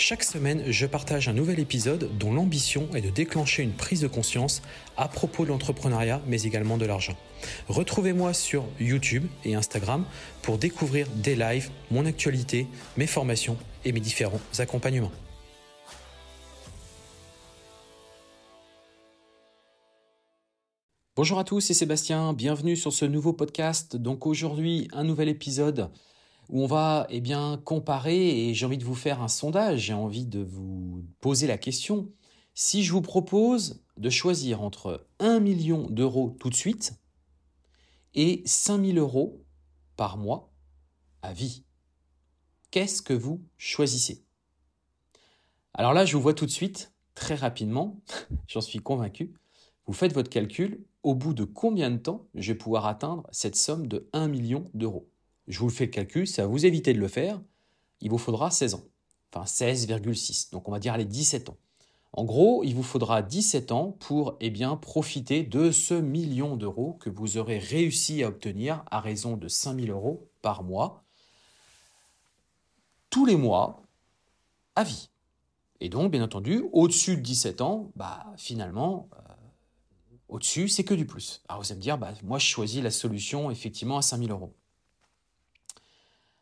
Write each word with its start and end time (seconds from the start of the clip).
Chaque 0.00 0.22
semaine, 0.22 0.62
je 0.70 0.86
partage 0.86 1.26
un 1.26 1.32
nouvel 1.32 1.58
épisode 1.58 2.16
dont 2.18 2.32
l'ambition 2.32 2.88
est 2.94 3.00
de 3.00 3.10
déclencher 3.10 3.64
une 3.64 3.72
prise 3.72 4.00
de 4.00 4.06
conscience 4.06 4.62
à 4.96 5.08
propos 5.08 5.42
de 5.42 5.48
l'entrepreneuriat, 5.48 6.22
mais 6.28 6.42
également 6.44 6.78
de 6.78 6.86
l'argent. 6.86 7.16
Retrouvez-moi 7.66 8.32
sur 8.32 8.64
YouTube 8.78 9.26
et 9.44 9.56
Instagram 9.56 10.04
pour 10.42 10.56
découvrir 10.56 11.08
des 11.16 11.34
lives, 11.34 11.70
mon 11.90 12.06
actualité, 12.06 12.68
mes 12.96 13.08
formations 13.08 13.56
et 13.84 13.90
mes 13.90 13.98
différents 13.98 14.38
accompagnements. 14.58 15.10
Bonjour 21.16 21.40
à 21.40 21.44
tous, 21.44 21.60
c'est 21.60 21.74
Sébastien, 21.74 22.32
bienvenue 22.34 22.76
sur 22.76 22.92
ce 22.92 23.04
nouveau 23.04 23.32
podcast. 23.32 23.96
Donc 23.96 24.28
aujourd'hui, 24.28 24.86
un 24.92 25.02
nouvel 25.02 25.28
épisode 25.28 25.90
où 26.48 26.62
on 26.62 26.66
va 26.66 27.06
eh 27.10 27.20
bien, 27.20 27.60
comparer 27.64 28.48
et 28.48 28.54
j'ai 28.54 28.66
envie 28.66 28.78
de 28.78 28.84
vous 28.84 28.94
faire 28.94 29.22
un 29.22 29.28
sondage, 29.28 29.80
j'ai 29.80 29.92
envie 29.92 30.26
de 30.26 30.40
vous 30.40 31.04
poser 31.20 31.46
la 31.46 31.58
question. 31.58 32.10
Si 32.54 32.82
je 32.82 32.92
vous 32.92 33.02
propose 33.02 33.82
de 33.96 34.10
choisir 34.10 34.62
entre 34.62 35.06
1 35.18 35.40
million 35.40 35.88
d'euros 35.90 36.36
tout 36.40 36.50
de 36.50 36.54
suite 36.54 36.94
et 38.14 38.42
5000 38.46 38.98
euros 38.98 39.44
par 39.96 40.16
mois 40.16 40.50
à 41.22 41.32
vie, 41.32 41.64
qu'est-ce 42.70 43.02
que 43.02 43.12
vous 43.12 43.42
choisissez? 43.58 44.24
Alors 45.74 45.92
là, 45.92 46.04
je 46.04 46.16
vous 46.16 46.22
vois 46.22 46.34
tout 46.34 46.46
de 46.46 46.50
suite, 46.50 46.92
très 47.14 47.34
rapidement, 47.34 48.00
j'en 48.48 48.60
suis 48.60 48.80
convaincu, 48.80 49.34
vous 49.86 49.92
faites 49.92 50.12
votre 50.12 50.30
calcul, 50.30 50.84
au 51.02 51.14
bout 51.14 51.34
de 51.34 51.44
combien 51.44 51.90
de 51.90 51.98
temps 51.98 52.26
je 52.34 52.52
vais 52.52 52.58
pouvoir 52.58 52.86
atteindre 52.86 53.26
cette 53.30 53.56
somme 53.56 53.86
de 53.86 54.08
1 54.12 54.28
million 54.28 54.64
d'euros? 54.74 55.08
Je 55.48 55.58
vous 55.60 55.70
fais 55.70 55.86
le 55.86 55.90
calcul, 55.90 56.26
ça 56.26 56.42
va 56.42 56.48
vous 56.48 56.66
éviter 56.66 56.92
de 56.92 57.00
le 57.00 57.08
faire, 57.08 57.40
il 58.00 58.10
vous 58.10 58.18
faudra 58.18 58.50
16 58.50 58.74
ans. 58.74 58.84
Enfin 59.32 59.44
16,6. 59.44 60.52
Donc 60.52 60.68
on 60.68 60.72
va 60.72 60.78
dire 60.78 60.96
les 60.96 61.04
17 61.04 61.48
ans. 61.48 61.56
En 62.12 62.24
gros, 62.24 62.64
il 62.64 62.74
vous 62.74 62.82
faudra 62.82 63.22
17 63.22 63.70
ans 63.72 63.92
pour 63.98 64.36
eh 64.40 64.50
bien, 64.50 64.76
profiter 64.76 65.42
de 65.42 65.70
ce 65.70 65.94
million 65.94 66.56
d'euros 66.56 66.94
que 66.94 67.10
vous 67.10 67.36
aurez 67.36 67.58
réussi 67.58 68.22
à 68.22 68.28
obtenir 68.28 68.82
à 68.90 69.00
raison 69.00 69.36
de 69.36 69.46
5000 69.46 69.90
euros 69.90 70.26
par 70.40 70.62
mois, 70.62 71.04
tous 73.10 73.26
les 73.26 73.36
mois, 73.36 73.82
à 74.74 74.84
vie. 74.84 75.10
Et 75.80 75.88
donc, 75.88 76.10
bien 76.10 76.22
entendu, 76.22 76.64
au-dessus 76.72 77.16
de 77.16 77.22
17 77.22 77.60
ans, 77.60 77.90
bah, 77.94 78.26
finalement, 78.36 79.08
euh, 79.14 79.32
au-dessus, 80.28 80.68
c'est 80.68 80.84
que 80.84 80.94
du 80.94 81.06
plus. 81.06 81.42
Alors 81.48 81.62
vous 81.62 81.70
allez 81.70 81.78
me 81.78 81.82
dire, 81.82 81.98
bah, 81.98 82.14
moi 82.22 82.38
je 82.38 82.46
choisis 82.46 82.82
la 82.82 82.90
solution 82.90 83.50
effectivement 83.50 83.98
à 83.98 84.02
5000 84.02 84.30
euros. 84.30 84.54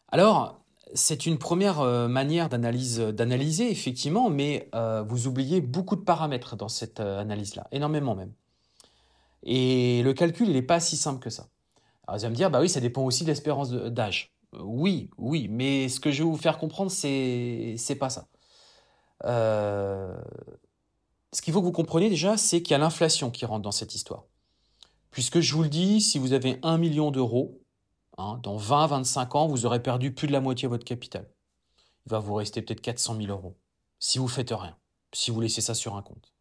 Alors, 0.09 0.61
c'est 0.95 1.27
une 1.27 1.39
première 1.39 1.81
euh, 1.81 2.09
manière 2.09 2.49
d'analyser, 2.49 3.71
effectivement, 3.71 4.31
mais 4.31 4.69
euh, 4.75 5.03
vous 5.03 5.27
oubliez 5.27 5.61
beaucoup 5.61 5.97
de 5.97 6.03
paramètres 6.03 6.57
dans 6.57 6.69
cette 6.69 7.01
euh, 7.01 7.21
analyse-là, 7.21 7.67
énormément 7.73 8.15
même. 8.15 8.33
Et 9.43 10.03
le 10.03 10.13
calcul, 10.15 10.49
il 10.49 10.55
n'est 10.55 10.63
pas 10.63 10.81
si 10.81 10.97
simple 10.97 11.21
que 11.21 11.31
ça. 11.31 11.49
Alors, 12.07 12.19
vous 12.19 12.25
allez 12.25 12.33
me 12.33 12.37
dire, 12.37 12.51
bah 12.51 12.61
oui, 12.61 12.69
ça 12.69 12.81
dépend 12.81 13.05
aussi 13.05 13.25
de 13.25 13.29
l'espérance 13.29 13.71
d'âge. 13.71 14.33
Oui, 14.61 15.11
oui, 15.19 15.49
mais 15.49 15.89
ce 15.89 16.01
que 16.01 16.11
je 16.13 16.23
vais 16.23 16.29
vous 16.29 16.37
faire 16.37 16.59
comprendre, 16.59 16.91
c'est, 16.91 17.75
c'est 17.79 17.97
pas 17.97 18.11
ça. 18.11 18.29
ce 19.25 20.13
qu'il 21.43 21.53
faut 21.53 21.61
que 21.61 21.67
vous 21.67 21.73
compreniez 21.73 22.09
déjà, 22.09 22.37
c'est 22.37 22.63
qu'il 22.63 22.73
y 22.73 22.75
a 22.75 22.79
l'inflation 22.79 23.31
qui 23.31 23.45
rentre 23.45 23.63
dans 23.63 23.73
cette 23.73 23.95
histoire. 23.95 24.25
Puisque 25.11 25.41
je 25.41 25.55
vous 25.55 25.63
le 25.63 25.69
dis, 25.69 26.01
si 26.01 26.19
vous 26.19 26.33
avez 26.33 26.59
un 26.63 26.79
million 26.79 27.11
d'euros, 27.11 27.61
Hein, 28.19 28.41
dans 28.43 28.57
20-25 28.57 29.37
ans, 29.37 29.47
vous 29.47 29.67
aurez 29.67 29.83
perdu 29.83 30.13
plus 30.13 30.27
de 30.27 30.33
la 30.33 30.41
moitié 30.41 30.67
de 30.69 30.71
votre 30.71 30.85
capital. 30.85 31.29
Il 32.07 32.11
va 32.11 32.19
vous 32.19 32.35
rester 32.35 32.63
peut-être 32.63 32.81
400 32.81 33.17
000 33.17 33.29
euros, 33.29 33.57
si 33.99 34.19
vous 34.19 34.29
faites 34.29 34.51
rien, 34.51 34.77
si 35.13 35.31
vous 35.31 35.41
laissez 35.41 35.61
ça 35.61 35.75
sur 35.75 35.97
un 35.97 36.03
compte. 36.03 36.33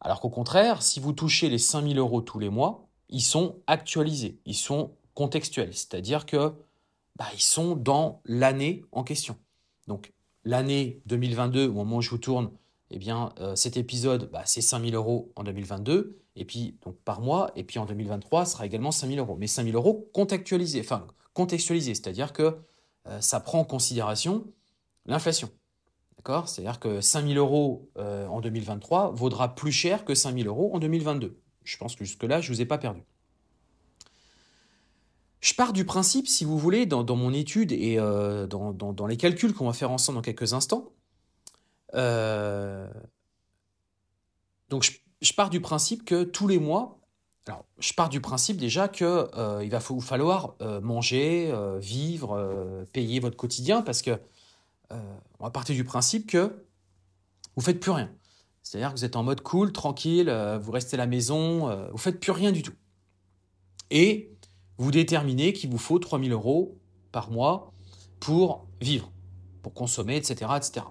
Alors 0.00 0.20
qu'au 0.20 0.30
contraire, 0.30 0.82
si 0.82 1.00
vous 1.00 1.12
touchez 1.12 1.48
les 1.48 1.58
5 1.58 1.82
000 1.82 1.94
euros 1.94 2.20
tous 2.20 2.38
les 2.38 2.50
mois, 2.50 2.86
ils 3.08 3.22
sont 3.22 3.60
actualisés, 3.66 4.40
ils 4.44 4.56
sont 4.56 4.92
contextuels, 5.14 5.74
c'est-à-dire 5.74 6.26
que 6.26 6.54
bah, 7.16 7.26
sont 7.38 7.76
dans 7.76 8.20
l'année 8.24 8.84
en 8.92 9.04
question. 9.04 9.38
Donc 9.86 10.12
l'année 10.44 11.00
2022, 11.06 11.68
au 11.68 11.72
moment 11.72 11.96
où 11.96 12.02
je 12.02 12.10
vous 12.10 12.18
tourne, 12.18 12.50
eh 12.90 12.98
bien, 12.98 13.32
euh, 13.40 13.56
cet 13.56 13.76
épisode, 13.76 14.30
bah, 14.30 14.42
c'est 14.44 14.60
5 14.60 14.84
000 14.84 14.94
euros 14.94 15.32
en 15.34 15.44
2022, 15.44 16.18
et 16.36 16.44
puis 16.44 16.76
donc 16.84 16.96
par 17.04 17.20
mois, 17.20 17.50
et 17.56 17.64
puis 17.64 17.78
en 17.78 17.86
2023, 17.86 18.44
ce 18.44 18.52
sera 18.52 18.66
également 18.66 18.92
5 18.92 19.08
000 19.08 19.18
euros. 19.18 19.36
Mais 19.38 19.46
5 19.46 19.64
000 19.64 19.76
euros 19.76 20.08
contextualisés, 20.12 20.80
enfin 20.80 21.06
contextualisés, 21.34 21.94
c'est-à-dire 21.94 22.32
que 22.32 22.56
euh, 23.08 23.20
ça 23.20 23.40
prend 23.40 23.60
en 23.60 23.64
considération 23.64 24.46
l'inflation. 25.06 25.50
D'accord? 26.16 26.48
C'est-à-dire 26.48 26.78
que 26.78 27.00
5 27.00 27.26
000 27.26 27.38
euros 27.38 27.90
euh, 27.98 28.26
en 28.28 28.40
2023 28.40 29.12
vaudra 29.12 29.54
plus 29.54 29.72
cher 29.72 30.04
que 30.04 30.14
5 30.14 30.36
000 30.36 30.48
euros 30.48 30.70
en 30.74 30.78
2022. 30.78 31.38
Je 31.64 31.76
pense 31.78 31.96
que 31.96 32.04
jusque-là, 32.04 32.40
je 32.40 32.50
ne 32.50 32.56
vous 32.56 32.62
ai 32.62 32.66
pas 32.66 32.78
perdu. 32.78 33.02
Je 35.40 35.54
pars 35.54 35.72
du 35.72 35.84
principe, 35.84 36.28
si 36.28 36.44
vous 36.44 36.58
voulez, 36.58 36.86
dans, 36.86 37.04
mon 37.16 37.32
étude 37.32 37.70
et 37.70 37.96
dans, 37.96 38.72
dans, 38.72 39.06
les 39.06 39.16
calculs 39.16 39.52
qu'on 39.52 39.66
va 39.66 39.72
faire 39.72 39.90
ensemble 39.90 40.16
dans 40.16 40.22
quelques 40.22 40.54
instants, 40.54 40.90
euh, 41.94 42.88
donc 44.68 44.82
je, 44.82 44.92
pars 45.36 45.50
du 45.50 45.60
principe 45.60 46.04
que 46.04 46.24
tous 46.24 46.48
les 46.48 46.58
mois, 46.58 46.98
alors 47.46 47.64
je 47.78 47.92
pars 47.92 48.08
du 48.08 48.20
principe 48.20 48.56
déjà 48.56 48.88
que 48.88 49.28
euh, 49.36 49.66
va 49.70 49.78
vous 49.78 50.00
falloir 50.00 50.54
euh, 50.60 50.80
manger, 50.80 51.52
vivre, 51.78 52.84
payer 52.92 53.20
votre 53.20 53.36
quotidien 53.36 53.82
parce 53.82 54.02
que 54.02 54.18
on 54.90 55.44
va 55.44 55.50
partir 55.50 55.74
du 55.74 55.84
principe 55.84 56.28
que 56.28 56.64
vous 57.56 57.62
faites 57.62 57.80
plus 57.80 57.90
rien. 57.90 58.10
C'est-à-dire 58.62 58.92
que 58.92 58.98
vous 58.98 59.04
êtes 59.04 59.16
en 59.16 59.22
mode 59.22 59.40
cool, 59.40 59.72
tranquille, 59.72 60.30
vous 60.60 60.72
restez 60.72 60.94
à 60.94 60.98
la 60.98 61.06
maison, 61.06 61.88
vous 61.90 61.98
faites 61.98 62.20
plus 62.20 62.32
rien 62.32 62.52
du 62.52 62.62
tout. 62.62 62.74
Et 63.90 64.36
vous 64.78 64.90
déterminez 64.90 65.52
qu'il 65.52 65.70
vous 65.70 65.78
faut 65.78 65.98
3000 65.98 66.32
euros 66.32 66.78
par 67.12 67.30
mois 67.30 67.72
pour 68.20 68.66
vivre, 68.80 69.10
pour 69.62 69.74
consommer, 69.74 70.16
etc., 70.16 70.50
etc. 70.56 70.86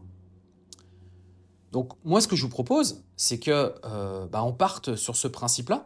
Donc 1.75 1.91
moi, 2.05 2.21
ce 2.21 2.29
que 2.29 2.37
je 2.37 2.43
vous 2.43 2.49
propose, 2.49 3.03
c'est 3.17 3.37
que 3.37 3.75
euh, 3.83 4.27
bah, 4.27 4.45
on 4.45 4.53
parte 4.53 4.95
sur 4.95 5.17
ce 5.17 5.27
principe-là. 5.27 5.85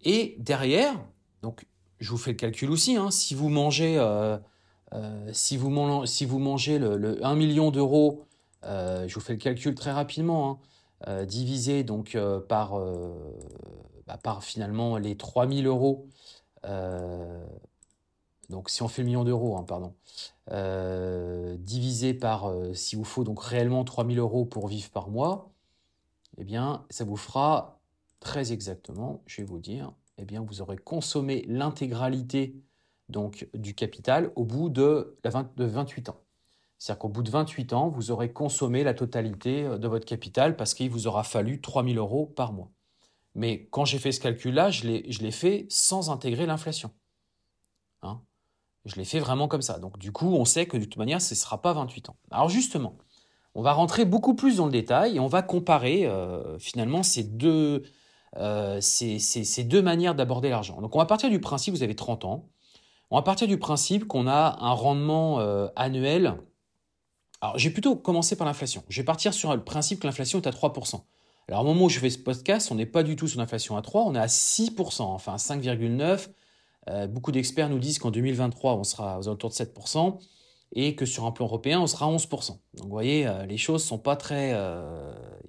Et 0.00 0.34
derrière, 0.38 0.94
donc 1.42 1.66
je 1.98 2.10
vous 2.10 2.16
fais 2.16 2.30
le 2.30 2.38
calcul 2.38 2.70
aussi, 2.70 2.96
hein, 2.96 3.10
si 3.10 3.34
vous 3.34 3.50
mangez, 3.50 3.98
euh, 3.98 4.38
euh, 4.94 5.28
si 5.34 5.58
vous, 5.58 5.68
mangez 5.68 6.78
le, 6.78 7.22
1 7.22 7.34
million 7.34 7.70
d'euros, 7.70 8.24
je 8.62 9.12
vous 9.12 9.20
fais 9.20 9.34
le 9.34 9.38
calcul 9.38 9.74
très 9.74 9.92
rapidement, 9.92 10.62
hein, 11.06 11.26
divisé 11.26 11.84
donc 11.84 12.16
par, 12.48 12.80
bah, 14.06 14.16
par 14.22 14.42
finalement 14.42 14.96
les 14.96 15.18
3000 15.18 15.66
euros 15.66 16.08
donc 18.48 18.70
si 18.70 18.82
on 18.82 18.88
fait 18.88 19.02
le 19.02 19.06
million 19.06 19.24
d'euros, 19.24 19.56
hein, 19.56 19.64
pardon, 19.64 19.94
euh, 20.52 21.56
divisé 21.58 22.14
par, 22.14 22.46
euh, 22.46 22.74
s'il 22.74 22.98
vous 22.98 23.04
faut 23.04 23.24
donc 23.24 23.40
réellement 23.42 23.84
3000 23.84 24.18
euros 24.18 24.44
pour 24.44 24.68
vivre 24.68 24.90
par 24.90 25.08
mois, 25.08 25.50
eh 26.38 26.44
bien, 26.44 26.84
ça 26.90 27.04
vous 27.04 27.16
fera 27.16 27.80
très 28.20 28.52
exactement, 28.52 29.22
je 29.26 29.42
vais 29.42 29.46
vous 29.46 29.58
dire, 29.58 29.92
eh 30.18 30.24
bien, 30.24 30.42
vous 30.42 30.60
aurez 30.60 30.76
consommé 30.76 31.44
l'intégralité 31.48 32.56
donc 33.08 33.48
du 33.54 33.74
capital 33.74 34.32
au 34.36 34.44
bout 34.44 34.68
de, 34.68 35.16
la 35.24 35.42
de 35.42 35.64
28 35.64 36.08
ans. 36.08 36.20
C'est-à-dire 36.78 36.98
qu'au 37.00 37.08
bout 37.08 37.22
de 37.22 37.30
28 37.30 37.72
ans, 37.72 37.88
vous 37.88 38.10
aurez 38.10 38.32
consommé 38.32 38.84
la 38.84 38.94
totalité 38.94 39.64
euh, 39.64 39.78
de 39.78 39.88
votre 39.88 40.04
capital 40.04 40.56
parce 40.56 40.74
qu'il 40.74 40.90
vous 40.90 41.06
aura 41.06 41.24
fallu 41.24 41.60
3000 41.60 41.98
euros 41.98 42.26
par 42.26 42.52
mois. 42.52 42.70
Mais 43.34 43.66
quand 43.70 43.84
j'ai 43.84 43.98
fait 43.98 44.12
ce 44.12 44.20
calcul-là, 44.20 44.70
je 44.70 44.86
l'ai 44.86 45.30
fait 45.30 45.66
sans 45.68 46.10
intégrer 46.10 46.46
l'inflation. 46.46 46.90
Hein 48.02 48.22
je 48.86 48.96
l'ai 48.96 49.04
fait 49.04 49.18
vraiment 49.18 49.48
comme 49.48 49.62
ça. 49.62 49.78
Donc 49.78 49.98
du 49.98 50.12
coup, 50.12 50.34
on 50.34 50.44
sait 50.44 50.66
que 50.66 50.76
de 50.76 50.84
toute 50.84 50.96
manière, 50.96 51.20
ce 51.20 51.34
ne 51.34 51.38
sera 51.38 51.60
pas 51.60 51.72
28 51.72 52.10
ans. 52.10 52.16
Alors 52.30 52.48
justement, 52.48 52.96
on 53.54 53.62
va 53.62 53.72
rentrer 53.72 54.04
beaucoup 54.04 54.34
plus 54.34 54.56
dans 54.56 54.66
le 54.66 54.72
détail 54.72 55.16
et 55.16 55.20
on 55.20 55.26
va 55.26 55.42
comparer 55.42 56.06
euh, 56.06 56.58
finalement 56.58 57.02
ces 57.02 57.24
deux, 57.24 57.82
euh, 58.36 58.80
ces, 58.80 59.64
deux 59.64 59.82
manières 59.82 60.14
d'aborder 60.14 60.48
l'argent. 60.48 60.80
Donc 60.80 60.94
on 60.94 60.98
va 60.98 61.06
partir 61.06 61.30
du 61.30 61.40
principe, 61.40 61.74
vous 61.74 61.82
avez 61.82 61.96
30 61.96 62.24
ans, 62.24 62.48
on 63.10 63.16
va 63.16 63.22
partir 63.22 63.48
du 63.48 63.58
principe 63.58 64.06
qu'on 64.06 64.26
a 64.26 64.58
un 64.60 64.72
rendement 64.72 65.40
euh, 65.40 65.68
annuel. 65.74 66.36
Alors 67.40 67.58
j'ai 67.58 67.70
plutôt 67.70 67.96
commencé 67.96 68.36
par 68.36 68.46
l'inflation. 68.46 68.84
Je 68.88 69.00
vais 69.00 69.04
partir 69.04 69.34
sur 69.34 69.54
le 69.54 69.64
principe 69.64 70.00
que 70.00 70.06
l'inflation 70.06 70.40
est 70.40 70.46
à 70.46 70.50
3%. 70.50 71.02
Alors 71.48 71.62
au 71.62 71.64
moment 71.64 71.86
où 71.86 71.88
je 71.88 71.98
fais 71.98 72.10
ce 72.10 72.18
podcast, 72.18 72.70
on 72.70 72.76
n'est 72.76 72.86
pas 72.86 73.02
du 73.02 73.16
tout 73.16 73.26
sur 73.26 73.40
l'inflation 73.40 73.76
à 73.76 73.82
3, 73.82 74.02
on 74.02 74.14
est 74.14 74.18
à 74.18 74.26
6%, 74.26 75.02
enfin 75.02 75.36
5,9%. 75.36 76.28
Beaucoup 77.08 77.32
d'experts 77.32 77.68
nous 77.68 77.78
disent 77.78 77.98
qu'en 77.98 78.10
2023, 78.10 78.74
on 78.74 78.84
sera 78.84 79.18
aux 79.18 79.28
alentours 79.28 79.50
de 79.50 79.54
7% 79.54 80.18
et 80.72 80.94
que 80.94 81.06
sur 81.06 81.24
un 81.24 81.32
plan 81.32 81.46
européen, 81.46 81.80
on 81.80 81.86
sera 81.86 82.06
à 82.06 82.10
11%. 82.10 82.48
Donc 82.48 82.60
vous 82.82 82.88
voyez, 82.88 83.28
les 83.48 83.56
choses 83.56 83.82
ne 83.82 83.88
sont 83.88 83.98
pas 83.98 84.16
très, 84.16 84.54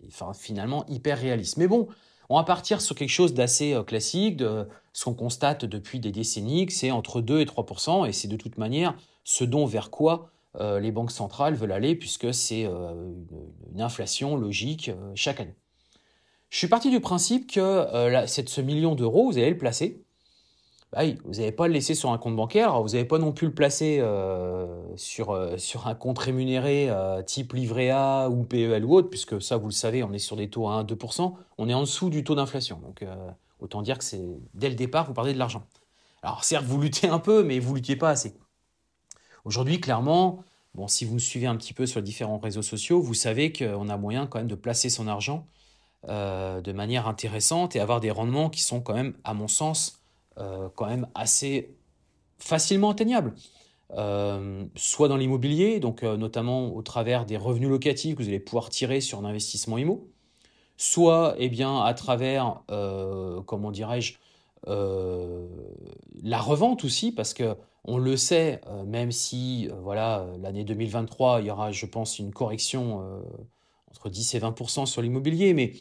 enfin, 0.08 0.34
finalement, 0.34 0.86
hyper 0.88 1.18
réalistes. 1.18 1.58
Mais 1.58 1.68
bon, 1.68 1.88
on 2.30 2.38
va 2.38 2.44
partir 2.44 2.82
sur 2.82 2.96
quelque 2.96 3.10
chose 3.10 3.34
d'assez 3.34 3.76
classique, 3.86 4.38
de 4.38 4.68
ce 4.94 5.06
qu'on 5.06 5.14
constate 5.14 5.66
depuis 5.66 6.00
des 6.00 6.12
décennies, 6.12 6.66
que 6.66 6.74
c'est 6.74 6.92
entre 6.92 7.22
2 7.22 7.42
et 7.42 7.46
3%, 7.46 8.08
et 8.08 8.14
c'est 8.14 8.28
de 8.28 8.38
toute 8.38 8.58
manière 8.58 8.96
ce 9.24 9.44
dont 9.44 9.66
vers 9.66 9.90
quoi 9.90 10.32
les 10.60 10.92
banques 10.92 11.12
centrales 11.12 11.56
veulent 11.56 11.72
aller, 11.72 11.96
puisque 11.96 12.34
c'est 12.34 12.64
une, 12.64 13.82
inflation 13.82 14.36
logique 14.36 14.92
chaque 15.16 15.40
année. 15.40 15.56
Je 16.50 16.58
suis 16.58 16.68
parti 16.68 16.90
du 16.90 17.00
principe 17.00 17.52
que 17.52 17.60
euh, 17.60 18.26
ce 18.28 18.62
million 18.62 18.96
d'euros, 18.96 19.30
vous 19.30 19.38
allez 19.38 19.50
le 19.50 19.58
placer. 19.58 20.04
Bah 20.98 21.04
vous 21.26 21.34
n'allez 21.34 21.52
pas 21.52 21.68
le 21.68 21.74
laisser 21.74 21.94
sur 21.94 22.12
un 22.12 22.18
compte 22.18 22.36
bancaire, 22.36 22.82
vous 22.82 22.90
n'avez 22.90 23.06
pas 23.06 23.20
non 23.20 23.32
plus 23.32 23.46
le 23.46 23.54
placer 23.54 24.00
euh, 24.00 24.66
sur, 24.96 25.30
euh, 25.30 25.56
sur 25.58 25.86
un 25.86 25.94
compte 25.94 26.18
rémunéré 26.18 26.90
type 27.28 27.54
livret 27.54 27.92
A 27.92 28.30
ou 28.30 28.44
PEL 28.44 28.84
ou 28.84 28.96
autre, 28.96 29.08
puisque 29.08 29.40
ça, 29.40 29.58
vous 29.58 29.68
le 29.68 29.74
savez, 29.74 30.02
on 30.02 30.12
est 30.12 30.18
sur 30.18 30.36
des 30.36 30.50
taux 30.50 30.68
à 30.68 30.84
1-2%, 30.84 31.36
on 31.60 31.70
est 31.70 31.74
en 31.76 31.82
dessous 31.82 32.10
du 32.10 32.24
taux 32.24 32.34
d'inflation. 32.34 32.80
Donc 32.80 33.06
autant 33.60 33.84
dire 33.84 34.00
que 34.00 34.04
c'est 34.04 34.26
dès 34.56 34.70
le 34.70 34.76
départ, 34.76 35.06
vous 35.06 35.14
parlez 35.14 35.34
de 35.34 35.38
l'argent. 35.38 35.64
Alors 36.24 36.44
certes, 36.44 36.66
vous 36.66 36.82
luttez 36.82 37.08
un 37.08 37.20
peu, 37.20 37.44
mais 37.44 37.60
vous 37.60 37.74
ne 37.74 37.76
luttez 37.76 37.96
pas 37.96 38.10
assez. 38.10 38.36
Aujourd'hui, 39.46 39.80
clairement, 39.80 40.44
bon, 40.74 40.88
si 40.88 41.06
vous 41.06 41.14
me 41.14 41.20
suivez 41.20 41.46
un 41.46 41.58
petit 41.58 41.74
peu 41.74 41.86
sur 41.86 42.00
les 42.00 42.06
différents 42.06 42.40
réseaux 42.40 42.64
sociaux, 42.64 43.02
vous 43.02 43.14
savez 43.14 43.54
qu'on 43.54 43.88
a 43.88 43.98
moyen 43.98 44.26
quand 44.26 44.40
même 44.40 44.48
de 44.48 44.56
placer 44.56 44.90
son 44.90 45.08
argent 45.08 45.46
euh, 46.10 46.60
de 46.60 46.72
manière 46.72 47.08
intéressante 47.08 47.76
et 47.76 47.80
avoir 47.80 48.00
des 48.00 48.12
rendements 48.12 48.50
qui 48.50 48.62
sont 48.62 48.82
quand 48.82 48.96
même, 48.96 49.14
à 49.24 49.36
mon 49.36 49.48
sens, 49.48 50.02
euh, 50.38 50.70
quand 50.76 50.88
même 50.88 51.08
assez 51.16 51.76
facilement 52.38 52.90
atteignables. 52.90 53.34
Euh, 53.94 54.66
soit 54.76 55.08
dans 55.08 55.16
l'immobilier, 55.16 55.80
donc 55.80 56.04
notamment 56.04 56.76
au 56.76 56.82
travers 56.82 57.26
des 57.26 57.38
revenus 57.38 57.70
locatifs 57.70 58.16
que 58.16 58.22
vous 58.22 58.28
allez 58.28 58.40
pouvoir 58.40 58.70
tirer 58.70 59.00
sur 59.00 59.20
un 59.20 59.26
investissement 59.26 59.78
IMO, 59.78 60.10
soit 60.76 61.36
eh 61.38 61.48
bien, 61.50 61.82
à 61.82 61.94
travers, 61.94 62.64
comment 63.46 63.72
dirais-je, 63.72 64.16
la 64.66 66.40
revente 66.40 66.84
aussi, 66.84 67.14
parce 67.14 67.34
que 67.34 67.56
on 67.86 67.98
le 67.98 68.18
sait, 68.18 68.60
même 68.86 69.14
si 69.14 69.70
voilà 69.82 70.28
l'année 70.42 70.66
2023, 70.66 71.40
il 71.40 71.48
y 71.48 71.52
aura, 71.52 71.72
je 71.72 71.86
pense, 71.86 72.20
une 72.20 72.34
correction 72.34 73.24
entre 73.90 74.10
10 74.10 74.36
et 74.36 74.40
20% 74.40 74.86
sur 74.86 75.02
l'immobilier, 75.02 75.54
mais 75.54 75.72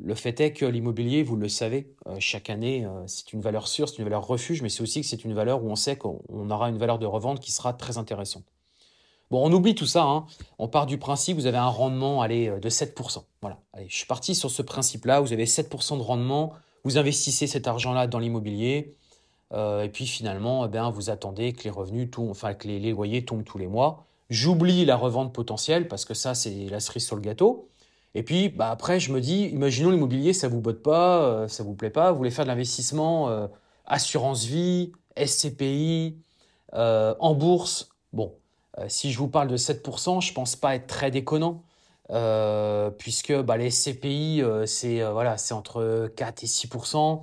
le 0.00 0.14
fait 0.14 0.40
est 0.40 0.52
que 0.52 0.64
l'immobilier, 0.64 1.22
vous 1.22 1.36
le 1.36 1.48
savez, 1.48 1.94
euh, 2.06 2.16
chaque 2.18 2.50
année, 2.50 2.84
euh, 2.84 3.02
c'est 3.06 3.32
une 3.32 3.40
valeur 3.40 3.68
sûre, 3.68 3.88
c'est 3.88 3.98
une 3.98 4.04
valeur 4.04 4.26
refuge, 4.26 4.62
mais 4.62 4.68
c'est 4.68 4.82
aussi 4.82 5.00
que 5.02 5.06
c'est 5.06 5.24
une 5.24 5.34
valeur 5.34 5.62
où 5.62 5.70
on 5.70 5.76
sait 5.76 5.96
qu'on 5.96 6.50
aura 6.50 6.68
une 6.68 6.78
valeur 6.78 6.98
de 6.98 7.06
revente 7.06 7.40
qui 7.40 7.52
sera 7.52 7.72
très 7.72 7.98
intéressante. 7.98 8.44
Bon, 9.30 9.46
on 9.46 9.52
oublie 9.52 9.74
tout 9.74 9.86
ça, 9.86 10.04
hein. 10.04 10.26
on 10.58 10.68
part 10.68 10.86
du 10.86 10.98
principe, 10.98 11.36
vous 11.36 11.46
avez 11.46 11.58
un 11.58 11.68
rendement 11.68 12.22
allez, 12.22 12.48
euh, 12.48 12.60
de 12.60 12.68
7%. 12.68 13.24
Voilà, 13.40 13.58
je 13.86 13.94
suis 13.94 14.06
parti 14.06 14.34
sur 14.34 14.50
ce 14.50 14.62
principe-là, 14.62 15.20
vous 15.20 15.32
avez 15.32 15.46
7% 15.46 15.98
de 15.98 16.02
rendement, 16.02 16.52
vous 16.84 16.98
investissez 16.98 17.46
cet 17.46 17.66
argent-là 17.68 18.06
dans 18.06 18.18
l'immobilier, 18.18 18.94
et 19.54 19.90
puis 19.92 20.06
finalement, 20.06 20.66
eh 20.66 20.90
vous 20.94 21.10
attendez 21.10 21.52
que 21.52 21.64
les 21.64 21.70
revenus, 21.70 22.08
enfin 22.16 22.54
que 22.54 22.66
les 22.66 22.90
loyers 22.90 23.22
tombent 23.22 23.44
tous 23.44 23.58
les 23.58 23.66
mois. 23.66 24.06
J'oublie 24.30 24.86
la 24.86 24.96
revente 24.96 25.34
potentielle, 25.34 25.88
parce 25.88 26.06
que 26.06 26.14
ça, 26.14 26.34
c'est 26.34 26.70
la 26.70 26.80
cerise 26.80 27.04
sur 27.04 27.16
le 27.16 27.20
gâteau. 27.20 27.68
Et 28.14 28.22
puis 28.22 28.48
bah, 28.50 28.70
après, 28.70 29.00
je 29.00 29.12
me 29.12 29.20
dis, 29.20 29.44
imaginons 29.46 29.90
l'immobilier, 29.90 30.32
ça 30.32 30.48
vous 30.48 30.60
botte 30.60 30.82
pas, 30.82 31.22
euh, 31.22 31.48
ça 31.48 31.62
vous 31.62 31.74
plaît 31.74 31.90
pas, 31.90 32.12
vous 32.12 32.18
voulez 32.18 32.30
faire 32.30 32.44
de 32.44 32.50
l'investissement, 32.50 33.28
euh, 33.30 33.46
assurance 33.86 34.44
vie, 34.44 34.92
SCPI, 35.16 36.18
euh, 36.74 37.14
en 37.20 37.34
bourse. 37.34 37.90
Bon, 38.12 38.34
si 38.88 39.12
je 39.12 39.18
vous 39.18 39.28
parle 39.28 39.48
de 39.48 39.56
7%, 39.56 40.20
je 40.20 40.32
pense 40.32 40.56
pas 40.56 40.74
être 40.74 40.86
très 40.86 41.10
déconnant, 41.10 41.62
puisque 42.98 43.34
bah, 43.40 43.56
les 43.56 43.70
SCPI, 43.70 44.42
c'est 44.66 45.02
voilà, 45.10 45.38
c'est 45.38 45.54
entre 45.54 46.10
4 46.16 46.44
et 46.44 46.46
6%. 46.46 47.22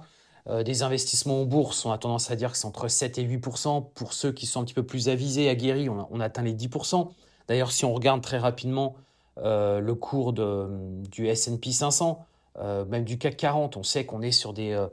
des 0.63 0.83
investissements 0.83 1.41
en 1.41 1.45
bourse, 1.45 1.85
on 1.85 1.91
a 1.91 1.97
tendance 1.97 2.31
à 2.31 2.35
dire 2.35 2.51
que 2.51 2.57
c'est 2.57 2.65
entre 2.65 2.87
7 2.87 3.17
et 3.19 3.23
8%. 3.27 3.91
Pour 3.93 4.13
ceux 4.13 4.31
qui 4.31 4.45
sont 4.47 4.61
un 4.61 4.65
petit 4.65 4.73
peu 4.73 4.85
plus 4.85 5.09
avisés, 5.09 5.49
aguerris, 5.49 5.89
on 5.89 6.19
atteint 6.19 6.43
les 6.43 6.53
10%. 6.53 7.11
D'ailleurs, 7.47 7.71
si 7.71 7.85
on 7.85 7.93
regarde 7.93 8.21
très 8.21 8.37
rapidement 8.37 8.95
euh, 9.43 9.79
le 9.79 9.95
cours 9.95 10.33
du 10.33 11.27
S&P 11.27 11.71
500, 11.71 12.25
euh, 12.57 12.85
même 12.85 13.03
du 13.03 13.17
CAC 13.17 13.37
40, 13.37 13.77
on 13.77 13.83
sait 13.83 14.05
qu'on 14.05 14.21
est 14.21 14.31
sur 14.31 14.53
des 14.53 14.71
euh, 14.71 14.87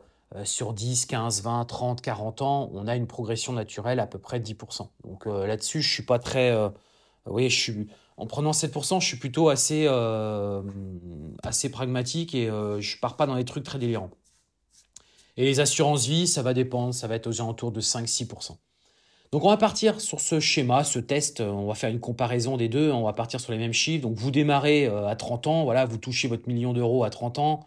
sur 0.44 0.72
10, 0.72 1.06
15, 1.06 1.42
20, 1.42 1.64
30, 1.64 2.00
40 2.00 2.42
ans, 2.42 2.70
on 2.74 2.86
a 2.88 2.96
une 2.96 3.06
progression 3.06 3.52
naturelle 3.52 4.00
à 4.00 4.06
peu 4.06 4.18
près 4.18 4.40
de 4.40 4.44
10%. 4.44 4.88
Donc 5.04 5.26
là-dessus, 5.26 5.82
je 5.82 5.92
suis 5.92 6.02
pas 6.02 6.18
très 6.18 6.52
oui, 7.26 7.48
je 7.48 7.56
suis 7.56 7.88
en 8.16 8.26
prenant 8.26 8.50
7%, 8.50 9.00
je 9.00 9.06
suis 9.06 9.18
plutôt 9.18 9.48
assez 9.50 9.86
assez 11.44 11.70
pragmatique 11.70 12.34
et 12.34 12.46
je 12.46 12.98
pars 12.98 13.16
pas 13.16 13.26
dans 13.26 13.36
des 13.36 13.44
trucs 13.44 13.64
très 13.64 13.78
délirants. 13.78 14.10
Et 15.36 15.44
les 15.44 15.60
assurances 15.60 16.06
vie, 16.06 16.26
ça 16.26 16.42
va 16.42 16.54
dépendre, 16.54 16.92
ça 16.92 17.06
va 17.06 17.14
être 17.14 17.28
aux 17.28 17.40
alentours 17.40 17.70
de 17.70 17.80
5 17.80 18.06
6%. 18.06 18.56
Donc 19.32 19.44
on 19.44 19.48
va 19.48 19.56
partir 19.56 20.00
sur 20.00 20.20
ce 20.20 20.40
schéma, 20.40 20.84
ce 20.84 20.98
test, 20.98 21.40
euh, 21.40 21.50
on 21.50 21.66
va 21.66 21.74
faire 21.74 21.90
une 21.90 22.00
comparaison 22.00 22.56
des 22.56 22.68
deux, 22.68 22.92
on 22.92 23.02
va 23.02 23.12
partir 23.12 23.40
sur 23.40 23.52
les 23.52 23.58
mêmes 23.58 23.72
chiffres. 23.72 24.02
Donc 24.02 24.16
vous 24.16 24.30
démarrez 24.30 24.86
euh, 24.86 25.08
à 25.08 25.16
30 25.16 25.46
ans, 25.46 25.64
voilà, 25.64 25.84
vous 25.84 25.98
touchez 25.98 26.28
votre 26.28 26.48
million 26.48 26.72
d'euros 26.72 27.04
à 27.04 27.10
30 27.10 27.38
ans, 27.38 27.66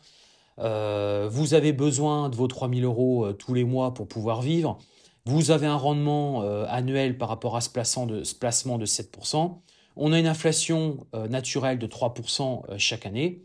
euh, 0.60 1.28
vous 1.30 1.54
avez 1.54 1.74
besoin 1.74 2.30
de 2.30 2.36
vos 2.36 2.48
3000 2.48 2.84
euros 2.86 3.34
tous 3.34 3.54
les 3.54 3.64
mois 3.64 3.94
pour 3.94 4.08
pouvoir 4.08 4.42
vivre, 4.42 4.78
vous 5.26 5.52
avez 5.52 5.68
un 5.68 5.76
rendement 5.76 6.42
annuel 6.68 7.18
par 7.18 7.30
rapport 7.30 7.56
à 7.56 7.62
ce, 7.62 7.70
placement 7.70 8.06
de, 8.06 8.24
ce 8.24 8.36
placement 8.36 8.78
de 8.78 8.86
7%, 8.86 9.60
on 9.96 10.14
a 10.14 10.20
une 10.20 10.28
inflation 10.28 11.06
naturelle 11.30 11.78
de 11.78 11.88
3% 11.88 12.78
chaque 12.78 13.06
année, 13.06 13.44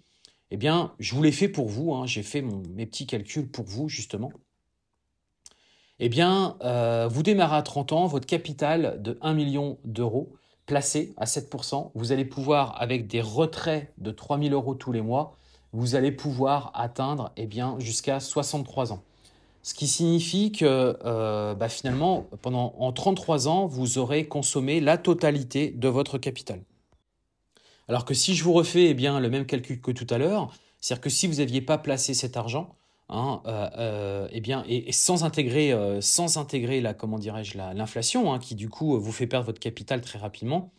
eh 0.51 0.57
bien 0.57 0.95
je 0.99 1.15
vous 1.15 1.23
l'ai 1.23 1.33
fait 1.33 1.49
pour 1.49 1.69
vous, 1.69 1.93
hein. 1.93 2.07
j'ai 2.07 2.23
fait 2.23 2.43
mes 2.43 2.87
petits 2.87 3.07
calculs 3.07 3.51
pour 3.51 3.65
vous 3.67 3.89
justement 3.89 4.31
eh 6.05 6.11
bien, 6.11 6.59
euh, 6.63 7.09
vous 7.11 7.23
démarrez 7.23 7.57
à 7.57 7.63
30 7.63 7.93
ans, 7.93 8.07
votre 8.07 8.27
capital 8.27 9.01
de 9.01 9.17
1 9.23 9.33
million 9.33 9.79
d'euros 9.87 10.35
placé 10.67 11.15
à 11.17 11.25
7%, 11.25 11.93
vous 11.95 12.13
allez 12.13 12.27
pouvoir, 12.27 12.79
avec 12.79 13.07
des 13.07 13.23
retraits 13.23 13.91
de 13.97 14.11
3 14.11 14.39
000 14.39 14.53
euros 14.53 14.75
tous 14.75 14.93
les 14.93 15.01
mois, 15.01 15.39
vous 15.73 15.95
allez 15.95 16.13
pouvoir 16.13 16.73
atteindre 16.75 17.33
eh 17.39 17.47
bien, 17.47 17.77
jusqu'à 17.79 18.21
63 18.21 18.93
ans. 18.93 19.03
Ce 19.63 19.73
qui 19.73 19.87
signifie 19.87 20.53
que 20.53 20.99
euh, 21.07 21.55
bah, 21.55 21.71
finalement, 21.71 22.27
pendant 22.43 22.75
en 22.79 22.93
33 22.93 23.49
ans, 23.49 23.67
vous 23.67 23.97
aurez 23.97 24.29
consommé 24.29 24.81
la 24.83 24.99
totalité 24.99 25.71
de 25.71 25.89
votre 25.89 26.19
capital. 26.19 26.61
Alors 27.89 28.05
que 28.05 28.13
si 28.13 28.35
je 28.35 28.45
vous 28.45 28.53
refais 28.53 28.91
eh 28.91 28.95
bien, 28.95 29.21
le 29.21 29.31
même 29.31 29.47
calcul 29.47 29.81
que 29.81 29.91
tout 29.91 30.07
à 30.11 30.19
l'heure, 30.19 30.53
c'est-à-dire 30.83 31.01
que 31.01 31.09
si 31.09 31.27
vous 31.27 31.37
n'aviez 31.37 31.63
pas 31.63 31.79
placé 31.79 32.13
cet 32.13 32.37
argent, 32.37 32.77
Hein, 33.11 33.43
euh, 33.47 33.69
euh, 33.79 34.29
eh 34.33 34.41
bien, 34.41 34.65
et, 34.67 34.91
sans 34.93 35.25
intégrer, 35.25 35.73
euh, 35.73 36.01
sans 36.01 36.39
intégrer 36.39 36.81
la, 36.81 36.95
comment 36.95 37.19
dirais-je, 37.19 37.59
l'inflation, 37.59 38.33
hein, 38.33 38.39
qui 38.39 38.55
du 38.55 38.71
coup 38.71 38.99
vous 38.99 39.13
fait 39.13 39.27
perdre 39.27 39.47
votre 39.47 39.61
capital 39.61 40.01
très 40.01 40.19
rapidement, 40.19 40.73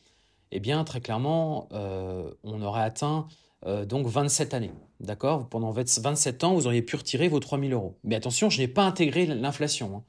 eh 0.51 0.59
bien, 0.59 0.83
très 0.83 1.01
clairement, 1.01 1.67
on 1.71 2.61
aurait 2.61 2.83
atteint 2.83 3.27
donc 3.87 4.07
27 4.07 4.53
années. 4.53 4.71
D'accord? 4.99 5.49
Pendant 5.49 5.71
27 5.71 6.43
ans, 6.43 6.53
vous 6.53 6.67
auriez 6.67 6.81
pu 6.81 6.95
retirer 6.95 7.27
vos 7.27 7.39
3000 7.39 7.73
euros. 7.73 7.97
Mais 8.03 8.15
attention, 8.15 8.49
je 8.49 8.61
n'ai 8.61 8.67
pas 8.67 8.83
intégré 8.83 9.25
l'inflation. 9.25 9.97
Hein. 9.97 10.03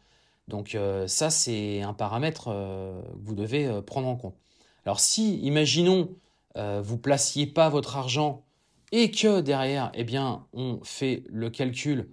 Donc 0.46 0.76
ça, 1.06 1.30
c'est 1.30 1.82
un 1.82 1.94
paramètre 1.94 2.44
que 2.44 3.16
vous 3.18 3.35
devez 3.35 3.82
prendre 3.82 4.08
en 4.08 4.16
compte. 4.16 4.37
Alors 4.85 5.00
si, 5.00 5.38
imaginons, 5.40 6.11
vous 6.54 6.99
placiez 6.99 7.46
pas 7.46 7.68
votre 7.70 7.96
argent 7.96 8.45
et 8.92 9.10
que 9.10 9.40
derrière, 9.40 9.90
eh 9.94 10.04
bien, 10.04 10.46
on 10.52 10.80
fait 10.82 11.24
le 11.28 11.50
calcul 11.50 12.08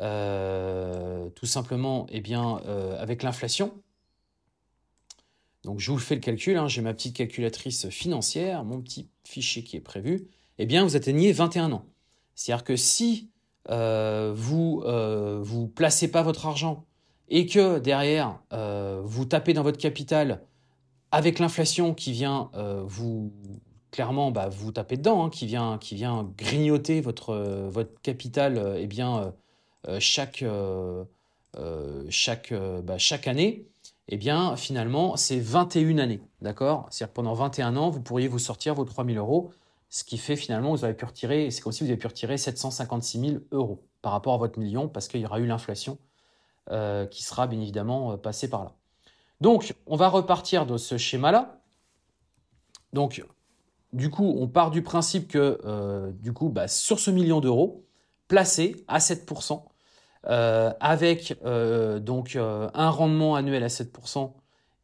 euh, 0.00 1.28
tout 1.30 1.44
simplement 1.44 2.06
eh 2.10 2.20
bien, 2.20 2.60
euh, 2.66 3.00
avec 3.00 3.22
l'inflation. 3.22 3.74
Donc 5.64 5.80
je 5.80 5.90
vous 5.90 5.98
fais 5.98 6.14
le 6.14 6.20
calcul, 6.20 6.56
hein, 6.56 6.66
j'ai 6.66 6.80
ma 6.80 6.94
petite 6.94 7.14
calculatrice 7.14 7.88
financière, 7.90 8.64
mon 8.64 8.80
petit 8.80 9.08
fichier 9.24 9.62
qui 9.62 9.76
est 9.76 9.80
prévu, 9.80 10.28
eh 10.58 10.66
bien 10.66 10.82
vous 10.82 10.96
atteignez 10.96 11.32
21 11.32 11.72
ans. 11.72 11.84
C'est-à-dire 12.34 12.64
que 12.64 12.74
si 12.74 13.30
euh, 13.68 14.32
vous 14.34 14.82
vous 15.42 15.68
placez 15.68 16.10
pas 16.10 16.22
votre 16.22 16.46
argent 16.46 16.84
et 17.28 17.46
que 17.46 17.78
derrière 17.78 18.40
vous 19.04 19.24
tapez 19.24 19.52
dans 19.52 19.62
votre 19.62 19.78
capital 19.78 20.42
avec 21.12 21.38
l'inflation 21.38 21.94
qui 21.94 22.12
vient 22.12 22.50
vous 22.86 23.32
clairement, 23.92 24.32
bah, 24.32 24.48
vous 24.48 24.72
tapez 24.72 24.96
dedans, 24.96 25.24
hein, 25.24 25.30
qui, 25.30 25.46
vient, 25.46 25.78
qui 25.78 25.94
vient 25.94 26.28
grignoter 26.36 27.00
votre, 27.00 27.30
euh, 27.30 27.68
votre 27.68 28.00
capital 28.02 28.58
euh, 28.58 28.76
eh 28.80 28.88
bien, 28.88 29.32
euh, 29.88 30.00
chaque, 30.00 30.44
chaque, 32.08 32.54
bah, 32.82 32.98
chaque 32.98 33.28
année, 33.28 33.68
eh 34.08 34.16
bien, 34.16 34.56
finalement, 34.56 35.16
c'est 35.16 35.38
21 35.38 35.98
années. 35.98 36.20
D'accord? 36.40 36.88
C'est-à-dire 36.90 37.12
pendant 37.12 37.34
21 37.34 37.76
ans, 37.76 37.90
vous 37.90 38.00
pourriez 38.00 38.28
vous 38.28 38.38
sortir 38.38 38.74
vos 38.74 38.84
3000 38.84 39.18
euros, 39.18 39.52
ce 39.90 40.04
qui 40.04 40.18
fait 40.18 40.36
finalement, 40.36 40.74
vous 40.74 40.84
avez 40.84 40.94
pu 40.94 41.04
retirer, 41.04 41.50
c'est 41.50 41.60
comme 41.60 41.72
si 41.72 41.84
vous 41.84 41.90
avez 41.90 41.98
pu 41.98 42.06
retirer 42.06 42.38
756 42.38 43.20
000 43.20 43.32
euros 43.52 43.84
par 44.00 44.12
rapport 44.12 44.34
à 44.34 44.38
votre 44.38 44.58
million, 44.58 44.88
parce 44.88 45.06
qu'il 45.08 45.20
y 45.20 45.26
aura 45.26 45.38
eu 45.38 45.46
l'inflation 45.46 45.98
qui 47.10 47.22
sera 47.22 47.46
bien 47.48 47.60
évidemment 47.60 48.16
passé 48.16 48.48
par 48.48 48.64
là. 48.64 48.72
Donc, 49.40 49.74
on 49.86 49.96
va 49.96 50.08
repartir 50.08 50.64
de 50.64 50.78
ce 50.78 50.96
schéma-là. 50.96 51.60
Donc, 52.92 53.22
du 53.92 54.10
coup, 54.10 54.34
on 54.38 54.48
part 54.48 54.70
du 54.70 54.82
principe 54.82 55.28
que, 55.28 56.12
du 56.20 56.32
coup, 56.32 56.48
bah, 56.48 56.68
sur 56.68 56.98
ce 56.98 57.10
million 57.10 57.40
d'euros, 57.40 57.84
placé 58.28 58.84
à 58.88 58.98
7%, 58.98 59.62
avec 60.24 61.36
donc 61.42 62.36
un 62.36 62.90
rendement 62.90 63.34
annuel 63.34 63.62
à 63.64 63.68
7%, 63.68 64.32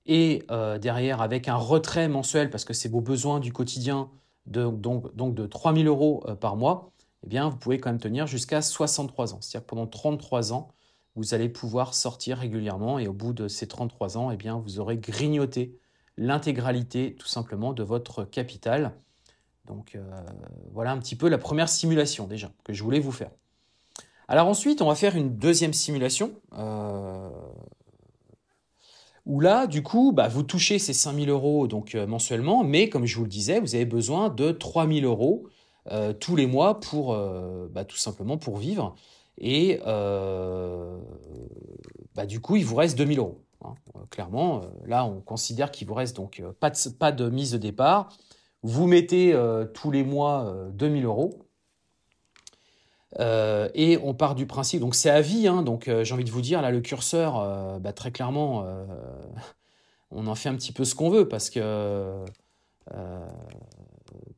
et 0.07 0.47
derrière 0.81 1.23
avec 1.23 1.49
un 1.49 1.57
retrait 1.57 2.09
mensuel, 2.09 2.51
parce 2.51 2.65
que 2.65 2.75
c'est 2.75 2.89
vos 2.89 3.01
besoins 3.01 3.41
du 3.41 3.53
quotidien, 3.53 4.11
de, 4.47 4.67
donc, 4.67 5.15
donc 5.15 5.35
de 5.35 5.47
3 5.47 5.75
000 5.75 5.87
euros 5.87 6.25
par 6.41 6.57
mois, 6.57 6.91
eh 7.25 7.29
bien, 7.29 7.49
vous 7.49 7.57
pouvez 7.57 7.79
quand 7.79 7.91
même 7.91 8.01
tenir 8.01 8.27
jusqu'à 8.27 8.63
63 8.63 9.35
ans. 9.35 9.39
C'est-à-dire 9.41 9.67
pendant 9.67 9.87
33 9.87 10.53
ans, 10.53 10.69
vous 11.17 11.35
allez 11.35 11.49
pouvoir 11.49 11.95
sortir 11.95 12.39
régulièrement 12.39 12.99
et 12.99 13.09
au 13.09 13.13
bout 13.13 13.33
de 13.33 13.49
ces 13.49 13.67
33 13.67 14.17
ans, 14.17 14.31
eh 14.31 14.37
bien, 14.37 14.57
vous 14.59 14.81
aurez 14.81 14.97
grignoté 14.97 15.77
l'intégralité 16.19 17.15
tout 17.19 17.29
simplement 17.29 17.73
de 17.73 17.83
votre 17.83 18.25
capital. 18.25 18.93
Donc 19.67 19.95
euh, 19.95 20.03
voilà 20.73 20.91
un 20.93 20.99
petit 20.99 21.17
peu 21.17 21.29
la 21.29 21.39
première 21.39 21.69
simulation 21.69 22.27
déjà 22.27 22.51
que 22.65 22.73
je 22.73 22.83
voulais 22.83 23.01
vous 23.01 23.13
faire. 23.13 23.31
Alors 24.27 24.49
ensuite, 24.49 24.83
on 24.83 24.89
va 24.89 24.95
faire 24.95 25.17
une 25.17 25.37
deuxième 25.39 25.73
simulation 25.73 26.33
euh, 26.59 27.31
où 29.25 29.41
là, 29.41 29.67
du 29.67 29.83
coup, 29.83 30.13
bah, 30.13 30.29
vous 30.29 30.43
touchez 30.43 30.79
ces 30.79 30.93
5000 30.93 31.31
euros 31.31 31.67
donc, 31.67 31.95
euh, 31.95 32.07
mensuellement, 32.07 32.63
mais 32.63 32.91
comme 32.91 33.07
je 33.07 33.17
vous 33.17 33.23
le 33.23 33.31
disais, 33.31 33.61
vous 33.61 33.75
avez 33.75 33.87
besoin 33.87 34.29
de 34.29 34.51
3000 34.51 35.05
euros 35.05 35.47
tous 36.21 36.37
les 36.37 36.47
mois 36.47 36.81
pour 36.81 37.17
bah, 37.71 37.87
tout 37.87 37.97
simplement 37.97 38.37
pour 38.37 38.59
vivre. 38.59 38.95
Et 39.39 39.81
bah, 42.15 42.27
du 42.27 42.41
coup, 42.41 42.57
il 42.57 42.67
vous 42.67 42.77
reste 42.77 42.99
2000 42.99 43.21
euros. 43.21 43.41
Hein. 43.65 43.75
Clairement, 44.11 44.63
là, 44.87 45.05
on 45.05 45.21
considère 45.21 45.71
qu'il 45.71 45.87
vous 45.87 45.95
reste 45.95 46.17
donc 46.17 46.43
pas 46.61 46.71
de, 46.71 46.89
pas 46.91 47.13
de 47.13 47.29
mise 47.29 47.53
de 47.53 47.59
départ. 47.59 48.11
Vous 48.63 48.87
mettez 48.87 49.37
tous 49.75 49.91
les 49.91 50.03
mois 50.03 50.53
2000 50.73 51.05
euros. 51.05 51.39
et 53.19 53.99
on 54.03 54.15
part 54.15 54.35
du 54.35 54.47
principe, 54.47 54.81
donc 54.81 54.95
c'est 54.95 55.11
à 55.11 55.21
vie, 55.21 55.47
hein, 55.47 55.63
donc 55.63 55.91
j'ai 56.03 56.15
envie 56.15 56.25
de 56.25 56.31
vous 56.31 56.41
dire, 56.41 56.61
là 56.61 56.71
le 56.73 56.81
curseur, 56.81 57.79
bah, 57.81 57.93
très 57.93 58.11
clairement, 58.11 58.67
on 60.11 60.27
en 60.27 60.35
fait 60.35 60.49
un 60.49 60.57
petit 60.57 60.73
peu 60.73 60.85
ce 60.85 60.97
qu'on 60.97 61.09
veut 61.11 61.29
parce 61.29 61.51
que 61.51 62.25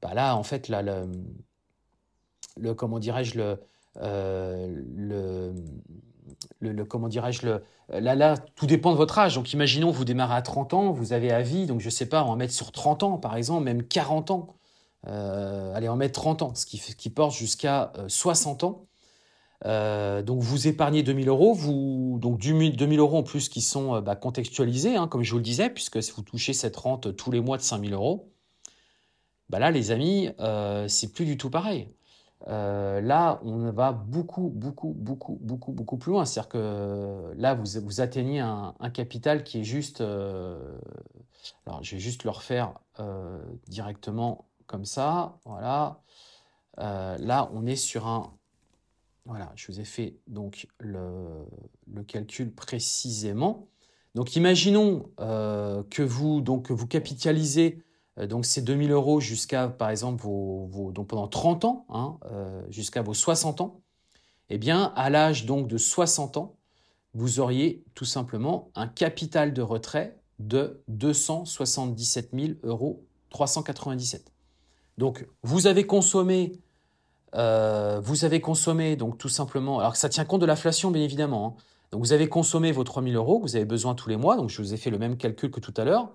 bah 0.02 0.14
là, 0.14 0.36
en 0.36 0.42
fait, 0.42 0.68
là, 0.68 0.82
le, 2.56 2.74
comment 2.74 2.98
dirais-je, 2.98 3.38
le, 3.38 3.60
euh, 3.98 5.52
le, 6.60 6.84
comment 6.84 7.08
dirais-je, 7.08 7.46
le, 7.46 7.62
là, 7.88 8.14
là, 8.14 8.36
tout 8.36 8.66
dépend 8.66 8.92
de 8.92 8.96
votre 8.96 9.18
âge. 9.18 9.34
Donc, 9.34 9.52
imaginons, 9.52 9.90
vous 9.90 10.04
démarrez 10.04 10.34
à 10.34 10.42
30 10.42 10.74
ans, 10.74 10.92
vous 10.92 11.12
avez 11.12 11.32
à 11.32 11.42
vie, 11.42 11.66
donc 11.66 11.80
je 11.80 11.90
sais 11.90 12.06
pas, 12.06 12.24
on 12.24 12.36
mettre 12.36 12.54
sur 12.54 12.72
30 12.72 13.02
ans, 13.02 13.18
par 13.18 13.36
exemple, 13.36 13.64
même 13.64 13.82
40 13.82 14.30
ans. 14.30 14.54
Euh, 15.06 15.74
allez, 15.74 15.88
on 15.88 15.96
mettre 15.96 16.20
30 16.20 16.42
ans, 16.42 16.54
ce 16.54 16.66
qui, 16.66 17.10
porte 17.10 17.34
jusqu'à 17.34 17.92
60 18.08 18.64
euh, 18.64 18.66
ans. 18.66 18.86
Euh, 19.66 20.22
donc 20.22 20.40
vous 20.40 20.68
épargnez 20.68 21.02
2000 21.02 21.28
euros, 21.28 21.52
vous, 21.52 22.18
donc 22.18 22.38
2000 22.38 22.98
euros 22.98 23.18
en 23.18 23.22
plus 23.22 23.50
qui 23.50 23.60
sont 23.60 24.00
bah, 24.00 24.16
contextualisés, 24.16 24.96
hein, 24.96 25.06
comme 25.06 25.22
je 25.22 25.32
vous 25.32 25.38
le 25.38 25.42
disais, 25.44 25.68
puisque 25.68 25.98
vous 25.98 26.22
touchez 26.22 26.54
cette 26.54 26.76
rente 26.76 27.14
tous 27.16 27.30
les 27.30 27.40
mois 27.40 27.58
de 27.58 27.62
5000 27.62 27.92
euros, 27.92 28.30
bah 29.50 29.58
là, 29.58 29.70
les 29.70 29.90
amis, 29.90 30.30
c'est 30.88 31.12
plus 31.12 31.24
du 31.24 31.36
tout 31.36 31.50
pareil. 31.50 31.88
Euh, 32.48 33.00
là, 33.00 33.40
on 33.44 33.70
va 33.70 33.92
beaucoup, 33.92 34.48
beaucoup, 34.48 34.94
beaucoup, 34.96 35.38
beaucoup, 35.42 35.72
beaucoup 35.72 35.96
plus 35.98 36.12
loin. 36.12 36.24
C'est-à-dire 36.24 36.48
que 36.48 37.32
là, 37.36 37.54
vous, 37.54 38.00
atteignez 38.00 38.40
un, 38.40 38.74
capital 38.92 39.44
qui 39.44 39.60
est 39.60 39.64
juste. 39.64 40.00
Euh, 40.00 40.78
alors, 41.66 41.82
je 41.82 41.96
vais 41.96 42.00
juste 42.00 42.24
le 42.24 42.30
refaire 42.30 42.74
directement 43.66 44.46
comme 44.66 44.84
ça. 44.84 45.38
Voilà. 45.44 46.00
là, 46.76 47.50
on 47.52 47.66
est 47.66 47.76
sur 47.76 48.06
un. 48.06 48.32
Voilà, 49.26 49.52
je 49.54 49.70
vous 49.70 49.80
ai 49.80 49.84
fait 49.84 50.16
donc 50.26 50.66
le, 50.78 51.46
calcul 52.06 52.52
précisément. 52.52 53.68
Donc, 54.14 54.34
imaginons 54.34 55.10
que 55.18 56.02
vous 56.02 56.40
donc 56.40 56.70
vous 56.70 56.86
capitalisez 56.86 57.78
euh, 57.78 57.89
donc 58.16 58.44
c'est 58.44 58.62
2000 58.62 58.90
euros 58.90 59.20
jusqu'à, 59.20 59.68
par 59.68 59.90
exemple, 59.90 60.22
vos, 60.22 60.90
donc 60.92 61.08
pendant 61.08 61.28
30 61.28 61.64
ans, 61.64 61.86
hein, 61.88 62.18
euh, 62.30 62.62
jusqu'à 62.68 63.02
vos 63.02 63.14
60 63.14 63.60
ans, 63.60 63.80
eh 64.50 64.58
bien, 64.58 64.92
à 64.96 65.10
l'âge 65.10 65.46
donc 65.46 65.68
de 65.68 65.78
60 65.78 66.36
ans, 66.36 66.56
vous 67.14 67.40
auriez 67.40 67.84
tout 67.94 68.04
simplement 68.04 68.70
un 68.74 68.86
capital 68.86 69.52
de 69.52 69.62
retrait 69.62 70.18
de 70.38 70.82
277 70.88 72.30
000 72.32 72.52
euros 72.62 73.04
397. 73.30 74.32
Donc, 74.98 75.26
vous 75.42 75.66
avez 75.66 75.86
consommé, 75.86 76.52
euh, 77.34 78.00
vous 78.02 78.24
avez 78.24 78.40
consommé 78.40 78.96
donc 78.96 79.18
tout 79.18 79.28
simplement, 79.28 79.78
alors 79.78 79.92
que 79.92 79.98
ça 79.98 80.08
tient 80.08 80.24
compte 80.24 80.40
de 80.40 80.46
l'inflation 80.46 80.90
bien 80.90 81.02
évidemment. 81.02 81.56
Hein. 81.58 81.62
donc, 81.92 82.00
vous 82.00 82.12
avez 82.12 82.28
consommé 82.28 82.72
vos 82.72 82.84
3000 82.84 83.16
euros 83.16 83.38
que 83.38 83.44
vous 83.44 83.56
avez 83.56 83.64
besoin 83.64 83.94
tous 83.94 84.08
les 84.08 84.16
mois. 84.16 84.36
Donc, 84.36 84.50
je 84.50 84.60
vous 84.60 84.74
ai 84.74 84.76
fait 84.76 84.90
le 84.90 84.98
même 84.98 85.16
calcul 85.16 85.50
que 85.50 85.60
tout 85.60 85.74
à 85.76 85.84
l'heure. 85.84 86.10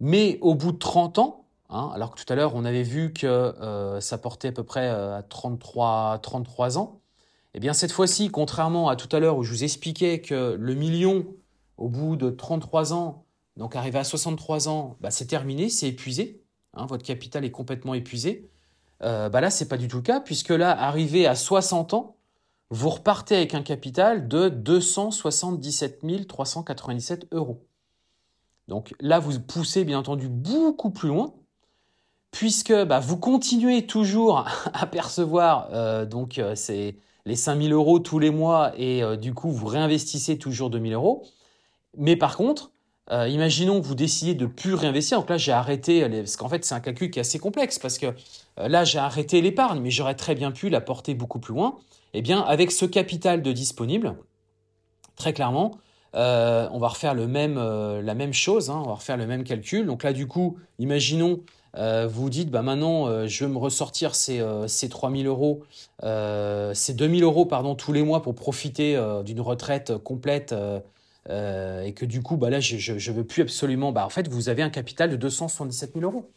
Mais 0.00 0.38
au 0.40 0.54
bout 0.54 0.72
de 0.72 0.78
30 0.78 1.18
ans, 1.18 1.46
hein, 1.70 1.90
alors 1.94 2.14
que 2.14 2.22
tout 2.22 2.32
à 2.32 2.36
l'heure 2.36 2.54
on 2.54 2.64
avait 2.64 2.82
vu 2.82 3.12
que 3.12 3.26
euh, 3.26 4.00
ça 4.00 4.18
portait 4.18 4.48
à 4.48 4.52
peu 4.52 4.64
près 4.64 4.88
euh, 4.88 5.18
à 5.18 5.22
33, 5.22 6.18
33 6.22 6.78
ans, 6.78 7.00
eh 7.54 7.60
bien 7.60 7.72
cette 7.72 7.92
fois-ci, 7.92 8.28
contrairement 8.30 8.88
à 8.88 8.96
tout 8.96 9.14
à 9.14 9.20
l'heure 9.20 9.36
où 9.36 9.44
je 9.44 9.50
vous 9.52 9.64
expliquais 9.64 10.20
que 10.20 10.56
le 10.58 10.74
million, 10.74 11.26
au 11.76 11.88
bout 11.88 12.16
de 12.16 12.30
33 12.30 12.92
ans, 12.92 13.24
donc 13.56 13.76
arrivé 13.76 13.98
à 13.98 14.04
63 14.04 14.68
ans, 14.68 14.96
bah, 15.00 15.10
c'est 15.10 15.26
terminé, 15.26 15.68
c'est 15.68 15.88
épuisé, 15.88 16.42
hein, 16.74 16.86
votre 16.86 17.04
capital 17.04 17.44
est 17.44 17.50
complètement 17.52 17.94
épuisé. 17.94 18.50
Euh, 19.02 19.28
bah 19.28 19.40
là, 19.40 19.50
pas 19.68 19.76
du 19.76 19.88
tout 19.88 19.98
le 19.98 20.02
cas, 20.02 20.20
puisque 20.20 20.50
là, 20.50 20.70
arrivé 20.70 21.26
à 21.26 21.34
60 21.34 21.94
ans, 21.94 22.16
vous 22.70 22.90
repartez 22.90 23.36
avec 23.36 23.54
un 23.54 23.62
capital 23.62 24.28
de 24.28 24.48
277 24.48 26.26
397 26.26 27.28
euros. 27.32 27.66
Donc 28.68 28.94
là, 29.00 29.18
vous 29.18 29.38
poussez 29.40 29.84
bien 29.84 29.98
entendu 29.98 30.28
beaucoup 30.28 30.90
plus 30.90 31.08
loin, 31.08 31.34
puisque 32.30 32.74
bah, 32.84 33.00
vous 33.00 33.16
continuez 33.16 33.86
toujours 33.86 34.46
à 34.72 34.86
percevoir 34.86 35.68
euh, 35.72 36.06
donc 36.06 36.38
euh, 36.38 36.54
les 37.26 37.36
5000 37.36 37.72
euros 37.72 37.98
tous 37.98 38.18
les 38.18 38.30
mois 38.30 38.72
et 38.76 39.02
euh, 39.02 39.16
du 39.16 39.32
coup 39.32 39.50
vous 39.50 39.66
réinvestissez 39.66 40.38
toujours 40.38 40.70
2000 40.70 40.94
euros. 40.94 41.24
Mais 41.96 42.16
par 42.16 42.36
contre, 42.36 42.72
imaginons 43.10 43.80
que 43.80 43.86
vous 43.86 43.94
décidez 43.94 44.34
de 44.34 44.46
plus 44.46 44.74
réinvestir. 44.74 45.20
Donc 45.20 45.28
là, 45.28 45.36
j'ai 45.36 45.52
arrêté, 45.52 46.08
parce 46.08 46.36
qu'en 46.36 46.48
fait 46.48 46.64
c'est 46.64 46.74
un 46.74 46.80
calcul 46.80 47.10
qui 47.10 47.18
est 47.18 47.20
assez 47.20 47.38
complexe, 47.38 47.78
parce 47.78 47.98
que 47.98 48.06
là 48.56 48.84
j'ai 48.84 48.98
arrêté 48.98 49.40
l'épargne, 49.42 49.80
mais 49.80 49.90
j'aurais 49.90 50.16
très 50.16 50.34
bien 50.34 50.50
pu 50.50 50.70
la 50.70 50.80
porter 50.80 51.14
beaucoup 51.14 51.38
plus 51.38 51.54
loin. 51.54 51.76
Eh 52.14 52.22
bien, 52.22 52.40
avec 52.40 52.72
ce 52.72 52.86
capital 52.86 53.42
de 53.42 53.52
disponible, 53.52 54.16
très 55.16 55.32
clairement, 55.32 55.72
euh, 56.14 56.68
on 56.70 56.78
va 56.78 56.88
refaire 56.88 57.14
euh, 57.16 58.02
la 58.02 58.14
même 58.14 58.32
chose, 58.32 58.70
hein, 58.70 58.80
on 58.84 58.88
va 58.88 58.94
refaire 58.94 59.16
le 59.16 59.26
même 59.26 59.44
calcul. 59.44 59.86
Donc 59.86 60.02
là, 60.02 60.12
du 60.12 60.26
coup, 60.26 60.58
imaginons, 60.78 61.40
euh, 61.76 62.06
vous 62.06 62.30
dites, 62.30 62.50
bah 62.50 62.62
maintenant, 62.62 63.26
je 63.26 63.44
veux 63.44 63.50
me 63.50 63.58
ressortir 63.58 64.14
ces, 64.14 64.42
ces 64.68 64.88
3000 64.88 65.26
euros, 65.26 65.62
ces 66.02 66.94
2000 66.94 67.24
euros, 67.24 67.46
pardon, 67.46 67.74
tous 67.74 67.92
les 67.92 68.02
mois 68.02 68.22
pour 68.22 68.34
profiter 68.34 69.00
d'une 69.24 69.40
retraite 69.40 69.96
complète. 69.98 70.54
et 71.28 71.92
que 71.94 72.04
du 72.04 72.22
coup, 72.22 72.36
bah 72.36 72.50
là, 72.50 72.60
je 72.60 72.92
ne 72.92 73.16
veux 73.16 73.24
plus 73.24 73.42
absolument. 73.42 73.92
Bah, 73.92 74.06
en 74.06 74.10
fait, 74.10 74.28
vous 74.28 74.48
avez 74.48 74.62
un 74.62 74.70
capital 74.70 75.10
de 75.10 75.16
277 75.16 75.94
000 75.94 76.04
euros. 76.04 76.30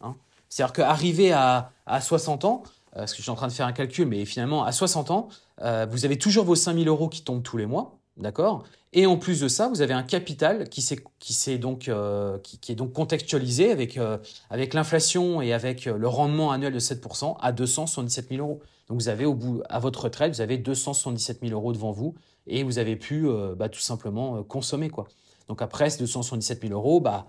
Hein. 0.00 0.16
C'est-à-dire 0.48 0.72
qu'arrivé 0.72 1.32
à, 1.32 1.70
à 1.86 2.00
60 2.00 2.44
ans, 2.44 2.64
parce 2.92 3.12
que 3.12 3.18
je 3.18 3.22
suis 3.22 3.30
en 3.30 3.36
train 3.36 3.46
de 3.46 3.52
faire 3.52 3.66
un 3.66 3.72
calcul, 3.72 4.08
mais 4.08 4.24
finalement, 4.24 4.64
à 4.64 4.72
60 4.72 5.12
ans, 5.12 5.28
vous 5.60 6.04
avez 6.04 6.18
toujours 6.18 6.44
vos 6.44 6.56
5000 6.56 6.88
euros 6.88 7.08
qui 7.08 7.22
tombent 7.22 7.44
tous 7.44 7.56
les 7.56 7.66
mois. 7.66 7.99
D'accord? 8.20 8.64
Et 8.92 9.06
en 9.06 9.16
plus 9.16 9.40
de 9.40 9.46
ça, 9.46 9.68
vous 9.68 9.82
avez 9.82 9.94
un 9.94 10.02
capital 10.02 10.68
qui, 10.68 10.84
qui, 11.20 11.58
donc, 11.58 11.88
euh, 11.88 12.38
qui, 12.38 12.72
est 12.72 12.74
donc 12.74 12.92
contextualisé 12.92 13.70
avec, 13.70 13.96
euh, 13.96 14.18
avec 14.50 14.74
l'inflation 14.74 15.40
et 15.40 15.52
avec 15.52 15.86
euh, 15.86 15.96
le 15.96 16.08
rendement 16.08 16.50
annuel 16.50 16.72
de 16.72 16.80
7% 16.80 17.36
à 17.40 17.52
277 17.52 18.28
000 18.30 18.40
euros. 18.40 18.60
Donc 18.88 19.00
vous 19.00 19.08
avez 19.08 19.26
au 19.26 19.34
bout, 19.34 19.62
à 19.68 19.78
votre 19.78 20.04
retraite, 20.04 20.34
vous 20.34 20.40
avez 20.40 20.58
277 20.58 21.40
000 21.42 21.52
euros 21.52 21.72
devant 21.72 21.92
vous 21.92 22.16
et 22.48 22.64
vous 22.64 22.78
avez 22.78 22.96
pu 22.96 23.28
bah, 23.56 23.68
tout 23.68 23.78
simplement 23.78 24.42
consommer. 24.42 24.90
Quoi. 24.90 25.06
Donc 25.46 25.62
après 25.62 25.90
ces 25.90 26.00
277 26.00 26.62
000 26.62 26.74
euros, 26.74 26.98
bah, 26.98 27.26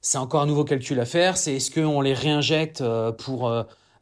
c'est 0.00 0.16
encore 0.16 0.40
un 0.40 0.46
nouveau 0.46 0.64
calcul 0.64 0.98
à 0.98 1.04
faire. 1.04 1.36
C'est 1.36 1.56
est-ce 1.56 1.70
qu'on 1.70 2.00
les 2.00 2.14
réinjecte 2.14 2.82
pour... 3.18 3.52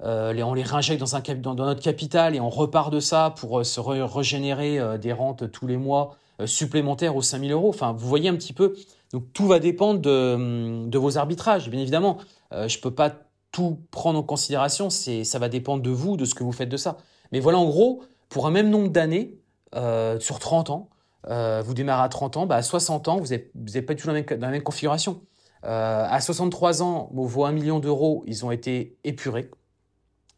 les, 0.04 0.42
on 0.44 0.54
les 0.54 0.62
réinjecte 0.62 1.00
dans, 1.00 1.16
un, 1.16 1.20
dans, 1.20 1.54
notre 1.56 1.82
capital 1.82 2.36
et 2.36 2.40
on 2.40 2.50
repart 2.50 2.92
de 2.92 3.00
ça 3.00 3.34
pour 3.36 3.66
se 3.66 3.80
régénérer 3.80 4.78
des 4.98 5.12
rentes 5.12 5.50
tous 5.50 5.66
les 5.66 5.78
mois 5.78 6.16
supplémentaires 6.46 7.16
aux 7.16 7.22
5000 7.22 7.52
euros. 7.52 7.68
Enfin, 7.68 7.92
vous 7.92 8.08
voyez 8.08 8.28
un 8.28 8.36
petit 8.36 8.52
peu. 8.52 8.74
Donc 9.12 9.32
tout 9.32 9.46
va 9.46 9.58
dépendre 9.58 10.00
de, 10.00 10.98
vos 10.98 11.18
arbitrages, 11.18 11.68
bien 11.68 11.80
évidemment. 11.80 12.18
Euh, 12.52 12.68
je 12.68 12.78
ne 12.78 12.82
peux 12.82 12.94
pas 12.94 13.12
tout 13.52 13.80
prendre 13.90 14.18
en 14.18 14.22
considération, 14.22 14.90
ça 14.90 15.38
va 15.38 15.48
dépendre 15.48 15.82
de 15.82 15.90
vous, 15.90 16.16
de 16.16 16.24
ce 16.24 16.34
que 16.34 16.44
vous 16.44 16.52
faites 16.52 16.68
de 16.68 16.76
ça. 16.76 16.98
Mais 17.32 17.40
voilà, 17.40 17.58
en 17.58 17.66
gros, 17.66 18.04
pour 18.28 18.46
un 18.46 18.52
même 18.52 18.70
nombre 18.70 18.90
d'années, 18.90 19.38
euh, 19.74 20.20
sur 20.20 20.38
30 20.38 20.70
ans, 20.70 20.88
vous 21.26 21.74
démarrez 21.74 22.04
à 22.04 22.08
30 22.08 22.36
ans, 22.36 22.46
bah, 22.46 22.56
à 22.56 22.62
60 22.62 23.08
ans, 23.08 23.18
vous 23.18 23.28
n'êtes 23.28 23.86
pas 23.86 23.94
toujours 23.94 24.14
dans 24.14 24.24
la 24.40 24.50
même, 24.50 24.62
configuration. 24.62 25.20
à 25.62 26.20
63 26.20 26.82
ans, 26.82 27.10
vos 27.12 27.44
1 27.44 27.52
million 27.52 27.80
d'euros, 27.80 28.22
ils 28.26 28.44
ont 28.44 28.52
été 28.52 28.96
épurés. 29.02 29.50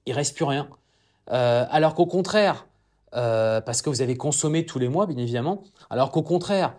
Il 0.07 0.15
reste 0.15 0.35
plus 0.35 0.47
rien. 0.47 0.69
alors 1.27 1.95
qu'au 1.95 2.07
contraire, 2.07 2.67
parce 3.13 3.83
que 3.83 3.91
vous 3.91 4.03
avez 4.03 4.17
consommé 4.17 4.67
tous 4.67 4.79
les 4.79 4.89
mois, 4.89 5.07
bien 5.07 5.19
évidemment, 5.19 5.63
alors 5.91 6.11
qu'au 6.11 6.23
contraire, 6.23 6.75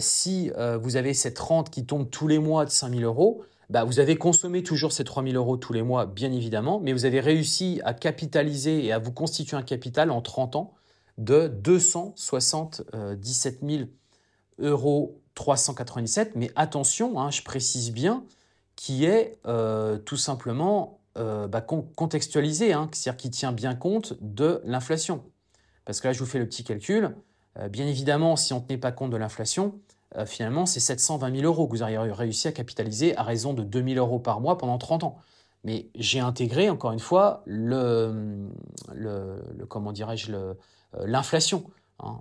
si 0.00 0.50
vous 0.80 0.96
avez 0.96 1.14
cette 1.14 1.38
rente 1.38 1.70
qui 1.70 1.86
tombe 1.86 2.10
tous 2.10 2.28
les 2.28 2.38
mois 2.38 2.64
de 2.64 2.70
5 2.70 2.94
000 2.94 3.02
euros, 3.02 3.44
bah, 3.72 3.82
vous 3.84 3.98
avez 4.00 4.16
consommé 4.16 4.62
toujours 4.62 4.92
ces 4.92 5.02
3 5.02 5.22
000 5.22 5.34
euros 5.34 5.56
tous 5.56 5.72
les 5.72 5.80
mois, 5.80 6.04
bien 6.04 6.30
évidemment, 6.30 6.78
mais 6.78 6.92
vous 6.92 7.06
avez 7.06 7.20
réussi 7.20 7.80
à 7.84 7.94
capitaliser 7.94 8.84
et 8.84 8.92
à 8.92 8.98
vous 8.98 9.12
constituer 9.12 9.56
un 9.56 9.62
capital 9.62 10.10
en 10.10 10.20
30 10.20 10.56
ans 10.56 10.74
de 11.16 11.48
277 11.48 13.60
000 13.66 13.84
euros 14.58 15.22
397. 15.34 16.36
Mais 16.36 16.50
attention, 16.54 17.18
hein, 17.18 17.30
je 17.30 17.40
précise 17.42 17.92
bien, 17.92 18.24
qui 18.76 19.06
est 19.06 19.38
euh, 19.46 19.96
tout 19.96 20.18
simplement 20.18 20.98
euh, 21.16 21.48
bah, 21.48 21.62
contextualisé, 21.62 22.74
hein, 22.74 22.90
c'est-à-dire 22.92 23.16
qui 23.16 23.30
tient 23.30 23.52
bien 23.52 23.74
compte 23.74 24.18
de 24.20 24.60
l'inflation. 24.64 25.24
Parce 25.84 26.00
que 26.00 26.08
là, 26.08 26.12
je 26.12 26.18
vous 26.18 26.26
fais 26.26 26.38
le 26.38 26.46
petit 26.46 26.64
calcul. 26.64 27.14
Euh, 27.58 27.68
bien 27.68 27.86
évidemment, 27.86 28.36
si 28.36 28.52
on 28.52 28.60
ne 28.60 28.64
tenait 28.64 28.78
pas 28.78 28.92
compte 28.92 29.10
de 29.10 29.16
l'inflation, 29.16 29.78
euh, 30.16 30.26
finalement, 30.26 30.66
c'est 30.66 30.80
720 30.80 31.36
000 31.36 31.46
euros 31.46 31.66
que 31.66 31.72
vous 31.72 31.82
auriez 31.82 31.98
réussi 31.98 32.48
à 32.48 32.52
capitaliser 32.52 33.16
à 33.16 33.22
raison 33.22 33.54
de 33.54 33.62
2 33.62 33.94
000 33.94 33.96
euros 33.96 34.18
par 34.18 34.40
mois 34.40 34.58
pendant 34.58 34.78
30 34.78 35.04
ans. 35.04 35.18
Mais 35.64 35.88
j'ai 35.94 36.20
intégré, 36.20 36.70
encore 36.70 36.92
une 36.92 36.98
fois, 36.98 37.42
le, 37.46 38.48
le, 38.92 39.42
comment 39.68 39.92
dirais-je, 39.92 40.32
euh, 40.32 40.54
l'inflation. 41.04 41.64
Hein, 42.04 42.20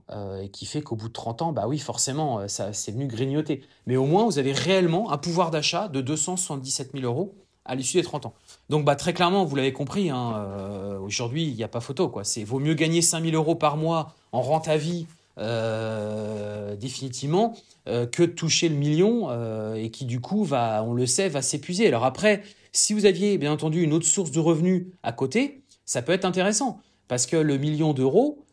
qui 0.54 0.68
fait 0.68 0.84
qu'au 0.84 0.96
bout 0.96 1.08
de 1.08 1.14
30 1.14 1.42
ans, 1.42 1.54
bah 1.54 1.68
oui, 1.68 1.80
forcément, 1.80 2.48
ça 2.48 2.72
c'est 2.72 2.92
venu 2.92 3.08
grignoter. 3.08 3.64
Mais 3.88 3.98
au 3.98 4.06
moins, 4.06 4.26
vous 4.26 4.38
avez 4.38 4.52
réellement 4.52 5.12
un 5.12 5.18
pouvoir 5.18 5.50
d'achat 5.50 5.88
de 5.88 6.02
277 6.02 6.92
000 6.94 7.04
euros 7.04 7.34
à 7.66 7.76
l'issue 7.76 7.98
des 7.98 8.04
30 8.04 8.26
ans. 8.26 8.34
Donc, 8.70 8.86
bah, 8.86 8.96
très 8.96 9.14
clairement, 9.14 9.46
vous 9.46 9.56
l'avez 9.56 9.74
compris, 9.74 10.10
hein, 10.10 10.98
aujourd'hui, 11.02 11.46
il 11.46 11.56
n'y 11.56 11.64
a 11.64 11.68
pas 11.68 11.82
photo. 11.82 12.10
Quoi. 12.10 12.24
C'est 12.24 12.44
vaut 12.44 12.60
mieux 12.60 12.74
gagner 12.74 13.02
5 13.02 13.24
000 13.24 13.36
euros 13.36 13.56
par 13.56 13.78
mois 13.78 14.16
en 14.32 14.42
rente 14.42 14.68
à 14.68 14.78
vie 14.78 15.08
euh, 15.38 16.76
définitivement 16.76 17.56
euh, 17.88 18.06
que 18.06 18.22
de 18.22 18.32
toucher 18.32 18.68
le 18.68 18.76
million 18.76 19.30
euh, 19.30 19.76
et 19.76 19.90
qui 19.90 20.04
du 20.04 20.20
coup 20.20 20.44
va, 20.44 20.84
on 20.84 20.94
le 20.94 21.06
sait, 21.06 21.30
va 21.30 21.42
s'épuiser. 21.42 21.88
Alors 21.88 22.04
après, 22.04 22.44
si 22.74 22.94
vous 22.94 23.06
aviez 23.06 23.38
bien 23.38 23.54
entendu 23.54 23.82
une 23.82 23.94
autre 23.94 24.06
source 24.06 24.32
de 24.32 24.40
revenus 24.40 24.88
à 25.04 25.14
côté, 25.14 25.64
ça 25.86 26.02
peut 26.02 26.12
être 26.12 26.26
intéressant 26.26 26.80
parce 27.08 27.26
que 27.26 27.38
le 27.38 27.58
million 27.58 27.94
d'euros, 27.94 28.44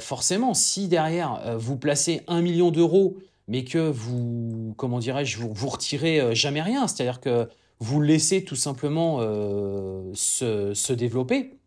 forcément, 0.00 0.52
si 0.54 0.88
derrière 0.88 1.56
vous 1.58 1.76
placez 1.76 2.22
un 2.28 2.40
million 2.40 2.70
d'euros, 2.70 3.16
mais 3.48 3.64
que 3.64 3.78
vous, 3.78 4.74
comment 4.76 5.00
dirais-je, 5.00 5.38
vous 5.38 5.68
retirez 5.68 6.34
jamais 6.36 6.62
rien, 6.62 6.86
c'est-à-dire 6.86 7.20
que 7.20 7.48
vous 7.80 8.00
laissez 8.00 8.44
tout 8.44 8.56
simplement 8.56 9.20
se, 10.14 10.72
se 10.74 10.92
développer. 10.92 11.60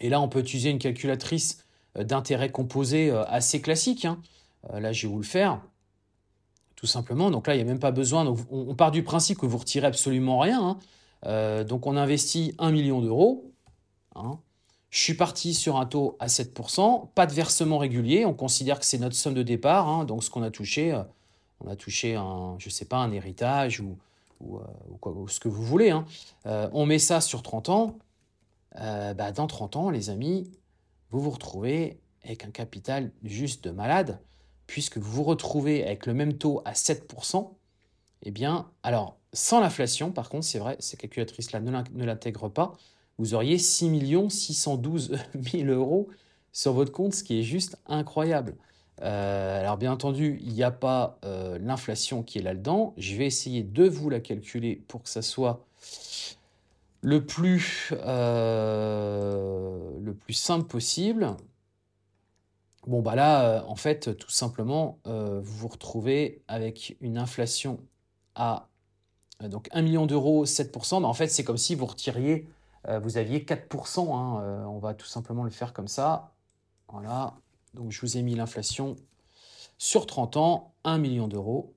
Et 0.00 0.08
là, 0.08 0.20
on 0.20 0.28
peut 0.28 0.40
utiliser 0.40 0.70
une 0.70 0.78
calculatrice 0.78 1.64
euh, 1.96 2.04
d'intérêt 2.04 2.50
composé 2.50 3.10
euh, 3.10 3.24
assez 3.24 3.60
classique. 3.60 4.04
Hein. 4.04 4.20
Euh, 4.72 4.80
là, 4.80 4.92
je 4.92 5.06
vais 5.06 5.12
vous 5.12 5.18
le 5.18 5.24
faire. 5.24 5.60
Tout 6.74 6.86
simplement. 6.86 7.30
Donc 7.30 7.46
là, 7.46 7.54
il 7.54 7.58
n'y 7.58 7.62
a 7.62 7.66
même 7.66 7.78
pas 7.78 7.90
besoin. 7.90 8.26
on, 8.50 8.74
part 8.74 8.90
du 8.90 9.02
principe 9.02 9.38
que 9.38 9.46
vous 9.46 9.58
retirez 9.58 9.86
absolument 9.86 10.38
rien. 10.38 10.78
Hein. 11.24 11.64
donc 11.64 11.86
on 11.86 11.96
investit 11.96 12.54
1 12.58 12.70
million 12.70 13.00
d'euros. 13.00 13.50
Hein. 14.14 14.38
Je 14.90 15.00
suis 15.00 15.14
parti 15.14 15.54
sur 15.54 15.78
un 15.78 15.86
taux 15.86 16.16
à 16.20 16.26
7%, 16.26 17.08
pas 17.14 17.26
de 17.26 17.32
versement 17.32 17.78
régulier. 17.78 18.26
On 18.26 18.34
considère 18.34 18.78
que 18.78 18.84
c'est 18.84 18.98
notre 18.98 19.16
somme 19.16 19.32
de 19.32 19.42
départ. 19.42 20.04
donc 20.04 20.22
ce 20.22 20.28
qu'on 20.28 20.42
a 20.42 20.50
touché, 20.50 20.94
on 21.60 21.70
a 21.70 21.76
touché 21.76 22.14
un, 22.14 22.56
je 22.58 22.68
sais 22.68 22.84
pas, 22.84 22.98
un 22.98 23.10
héritage 23.10 23.80
ou, 23.80 23.96
ou, 24.40 24.60
ce 25.28 25.40
que 25.40 25.48
vous 25.48 25.62
voulez. 25.62 25.98
on 26.44 26.86
met 26.86 26.98
ça 26.98 27.20
sur 27.20 27.42
30 27.42 27.68
ans. 27.68 27.98
Bah, 28.74 29.32
dans 29.32 29.46
30 29.46 29.76
ans, 29.76 29.90
les 29.90 30.10
amis, 30.10 30.50
vous 31.10 31.20
vous 31.20 31.30
retrouvez 31.30 32.00
avec 32.24 32.44
un 32.44 32.50
capital 32.50 33.12
juste 33.22 33.64
de 33.64 33.70
malade, 33.70 34.20
puisque 34.66 34.98
vous 34.98 35.10
vous 35.10 35.22
retrouvez 35.22 35.84
avec 35.84 36.06
le 36.06 36.14
même 36.14 36.34
taux 36.34 36.60
à 36.64 36.72
7%, 36.72 37.50
eh 38.22 38.30
bien, 38.30 38.70
alors, 38.82 39.18
sans 39.32 39.60
l'inflation, 39.60 40.10
par 40.10 40.28
contre, 40.28 40.44
c'est 40.44 40.58
vrai, 40.58 40.76
ces 40.80 40.96
calculatrices-là 40.96 41.60
ne 41.60 42.04
l'intègrent 42.04 42.50
pas, 42.50 42.72
vous 43.18 43.34
auriez 43.34 43.58
6 43.58 44.30
612 44.30 45.16
000 45.34 45.68
euros 45.68 46.08
sur 46.52 46.72
votre 46.72 46.92
compte, 46.92 47.14
ce 47.14 47.22
qui 47.22 47.38
est 47.38 47.42
juste 47.42 47.78
incroyable. 47.86 48.56
Euh, 49.02 49.60
alors 49.60 49.76
bien 49.76 49.92
entendu, 49.92 50.38
il 50.40 50.52
n'y 50.52 50.62
a 50.62 50.70
pas 50.70 51.18
euh, 51.24 51.58
l'inflation 51.58 52.22
qui 52.22 52.38
est 52.38 52.42
là-dedans. 52.42 52.94
Je 52.96 53.14
vais 53.16 53.26
essayer 53.26 53.62
de 53.62 53.84
vous 53.84 54.08
la 54.10 54.20
calculer 54.20 54.76
pour 54.88 55.02
que 55.02 55.08
ça 55.08 55.22
soit 55.22 55.64
le 57.02 57.24
plus, 57.24 57.92
euh, 58.04 59.90
simple 60.30 60.66
possible. 60.66 61.36
Bon, 62.86 63.02
bah 63.02 63.14
là, 63.16 63.64
en 63.66 63.74
fait, 63.74 64.16
tout 64.16 64.30
simplement, 64.30 64.98
vous 65.04 65.42
vous 65.42 65.68
retrouvez 65.68 66.42
avec 66.46 66.96
une 67.00 67.18
inflation 67.18 67.80
à 68.34 68.68
donc 69.40 69.68
1 69.72 69.82
million 69.82 70.06
d'euros, 70.06 70.46
7%. 70.46 71.00
Bah, 71.02 71.08
en 71.08 71.12
fait, 71.12 71.28
c'est 71.28 71.44
comme 71.44 71.56
si 71.56 71.74
vous 71.74 71.86
retiriez, 71.86 72.48
vous 73.02 73.16
aviez 73.18 73.40
4%. 73.40 74.14
Hein, 74.14 74.66
on 74.68 74.78
va 74.78 74.94
tout 74.94 75.06
simplement 75.06 75.42
le 75.44 75.50
faire 75.50 75.72
comme 75.72 75.88
ça. 75.88 76.32
Voilà. 76.88 77.34
Donc, 77.76 77.92
je 77.92 78.00
vous 78.00 78.16
ai 78.16 78.22
mis 78.22 78.34
l'inflation 78.34 78.96
sur 79.78 80.06
30 80.06 80.36
ans, 80.36 80.74
1 80.84 80.98
million 80.98 81.28
d'euros. 81.28 81.74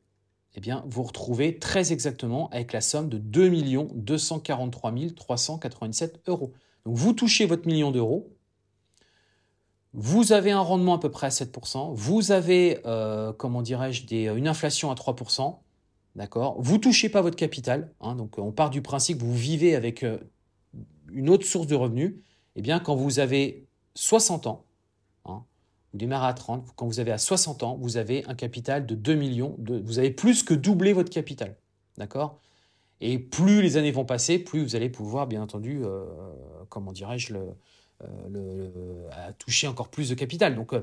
Eh 0.56 0.62
bien, 0.62 0.84
vous 0.88 1.04
retrouvez 1.04 1.60
très 1.60 1.94
exactement 1.94 2.50
avec 2.50 2.74
la 2.74 2.82
somme 2.82 3.08
de 3.08 3.18
2 3.18 3.52
243 3.94 4.94
397 5.16 6.22
euros. 6.28 6.54
Donc, 6.86 6.96
vous 6.96 7.14
touchez 7.14 7.46
votre 7.46 7.68
million 7.68 7.92
d'euros, 7.92 8.32
vous 9.94 10.34
avez 10.34 10.52
un 10.52 10.62
rendement 10.62 10.96
à 10.96 11.00
peu 11.00 11.10
près 11.10 11.28
à 11.28 11.30
7%, 11.30 11.94
vous 11.94 12.32
avez, 12.32 12.80
euh, 12.86 13.34
comment 13.34 13.62
dirais-je, 13.62 14.06
une 14.14 14.48
inflation 14.48 14.92
à 14.92 14.96
3%, 14.96 15.58
d'accord? 16.16 16.56
Vous 16.60 16.78
touchez 16.78 17.10
pas 17.10 17.22
votre 17.22 17.36
capital, 17.36 17.92
hein, 18.00 18.16
donc 18.16 18.38
on 18.38 18.52
part 18.52 18.70
du 18.70 18.82
principe 18.82 19.20
que 19.20 19.24
vous 19.24 19.36
vivez 19.36 19.76
avec 19.76 20.04
euh, 20.04 20.20
une 21.12 21.30
autre 21.30 21.46
source 21.46 21.68
de 21.68 21.76
revenus. 21.76 22.16
Eh 22.56 22.62
bien, 22.62 22.80
quand 22.80 22.96
vous 22.96 23.20
avez 23.20 23.66
60 23.96 24.48
ans, 24.48 24.66
vous 25.94 26.00
démarrez 26.00 26.28
à 26.28 26.34
30, 26.34 26.68
quand 26.76 26.86
vous 26.86 27.00
avez 27.00 27.12
à 27.12 27.18
60 27.18 27.64
ans, 27.64 27.78
vous 27.80 27.98
avez 27.98 28.26
un 28.28 28.36
capital 28.36 28.86
de 28.86 28.96
2 28.96 29.16
millions, 29.16 29.56
vous 29.60 30.00
avez 30.00 30.12
plus 30.12 30.44
que 30.44 30.54
doublé 30.54 30.94
votre 30.94 31.10
capital. 31.10 31.56
D'accord? 31.98 32.40
Et 33.02 33.18
plus 33.18 33.62
les 33.62 33.78
années 33.78 33.92
vont 33.92 34.06
passer, 34.06 34.40
plus 34.40 34.62
vous 34.62 34.76
allez 34.76 34.90
pouvoir, 34.90 35.26
bien 35.28 35.42
entendu, 35.42 35.82
euh, 35.84 36.06
comment 36.70 36.92
dirais-je, 36.92 37.34
euh, 37.34 39.32
toucher 39.38 39.68
encore 39.68 39.88
plus 39.90 40.10
de 40.10 40.16
capital. 40.16 40.56
Donc, 40.56 40.74
euh, 40.74 40.82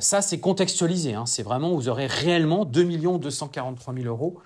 ça, 0.00 0.22
c'est 0.22 0.38
contextualisé. 0.38 1.14
Hein. 1.14 1.26
C'est 1.26 1.42
vraiment, 1.42 1.74
vous 1.74 1.88
aurez 1.88 2.06
réellement 2.06 2.64
2 2.64 3.18
243 3.18 3.94
000 3.94 4.06
euros 4.06 4.40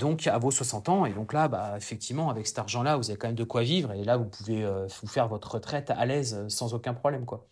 donc 0.00 0.26
à 0.26 0.36
vos 0.38 0.50
60 0.50 0.88
ans. 0.88 1.06
Et 1.06 1.12
donc 1.12 1.32
là, 1.32 1.46
bah, 1.46 1.74
effectivement, 1.76 2.28
avec 2.28 2.48
cet 2.48 2.58
argent-là, 2.58 2.96
vous 2.96 3.08
avez 3.10 3.18
quand 3.18 3.28
même 3.28 3.36
de 3.36 3.44
quoi 3.44 3.62
vivre. 3.62 3.92
Et 3.92 4.02
là, 4.02 4.16
vous 4.16 4.24
pouvez 4.24 4.66
vous 5.00 5.06
faire 5.06 5.28
votre 5.28 5.54
retraite 5.54 5.90
à 5.90 6.04
l'aise 6.06 6.44
sans 6.48 6.74
aucun 6.74 6.92
problème. 6.92 7.24
quoi. 7.24 7.46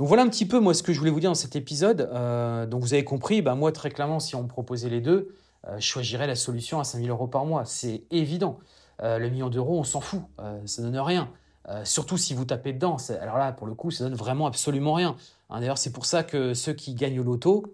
Donc 0.00 0.08
voilà 0.08 0.22
un 0.22 0.28
petit 0.30 0.46
peu 0.46 0.60
moi 0.60 0.72
ce 0.72 0.82
que 0.82 0.94
je 0.94 0.98
voulais 0.98 1.10
vous 1.10 1.20
dire 1.20 1.28
dans 1.28 1.34
cet 1.34 1.56
épisode. 1.56 2.08
Euh, 2.10 2.64
donc 2.64 2.80
vous 2.80 2.94
avez 2.94 3.04
compris, 3.04 3.42
bah, 3.42 3.54
moi 3.54 3.70
très 3.70 3.90
clairement 3.90 4.18
si 4.18 4.34
on 4.34 4.44
me 4.44 4.48
proposait 4.48 4.88
les 4.88 5.02
deux, 5.02 5.34
euh, 5.68 5.76
je 5.76 5.84
choisirais 5.86 6.26
la 6.26 6.36
solution 6.36 6.80
à 6.80 6.84
5000 6.84 7.10
euros 7.10 7.26
par 7.26 7.44
mois. 7.44 7.66
C'est 7.66 8.04
évident. 8.10 8.60
Euh, 9.02 9.18
le 9.18 9.28
million 9.28 9.50
d'euros, 9.50 9.78
on 9.78 9.84
s'en 9.84 10.00
fout, 10.00 10.22
ça 10.64 10.80
donne 10.80 10.98
rien. 10.98 11.28
surtout 11.84 12.16
si 12.16 12.32
vous 12.32 12.46
tapez 12.46 12.72
dedans. 12.72 12.96
Alors 13.20 13.36
là, 13.36 13.52
pour 13.52 13.66
le 13.66 13.74
coup, 13.74 13.90
ça 13.90 14.04
donne 14.04 14.14
vraiment 14.14 14.46
absolument 14.46 14.94
rien. 14.94 15.16
Hein, 15.50 15.60
d'ailleurs, 15.60 15.76
c'est 15.76 15.92
pour 15.92 16.06
ça 16.06 16.22
que 16.22 16.54
ceux 16.54 16.72
qui 16.72 16.94
gagnent 16.94 17.20
au 17.20 17.24
loto, 17.24 17.66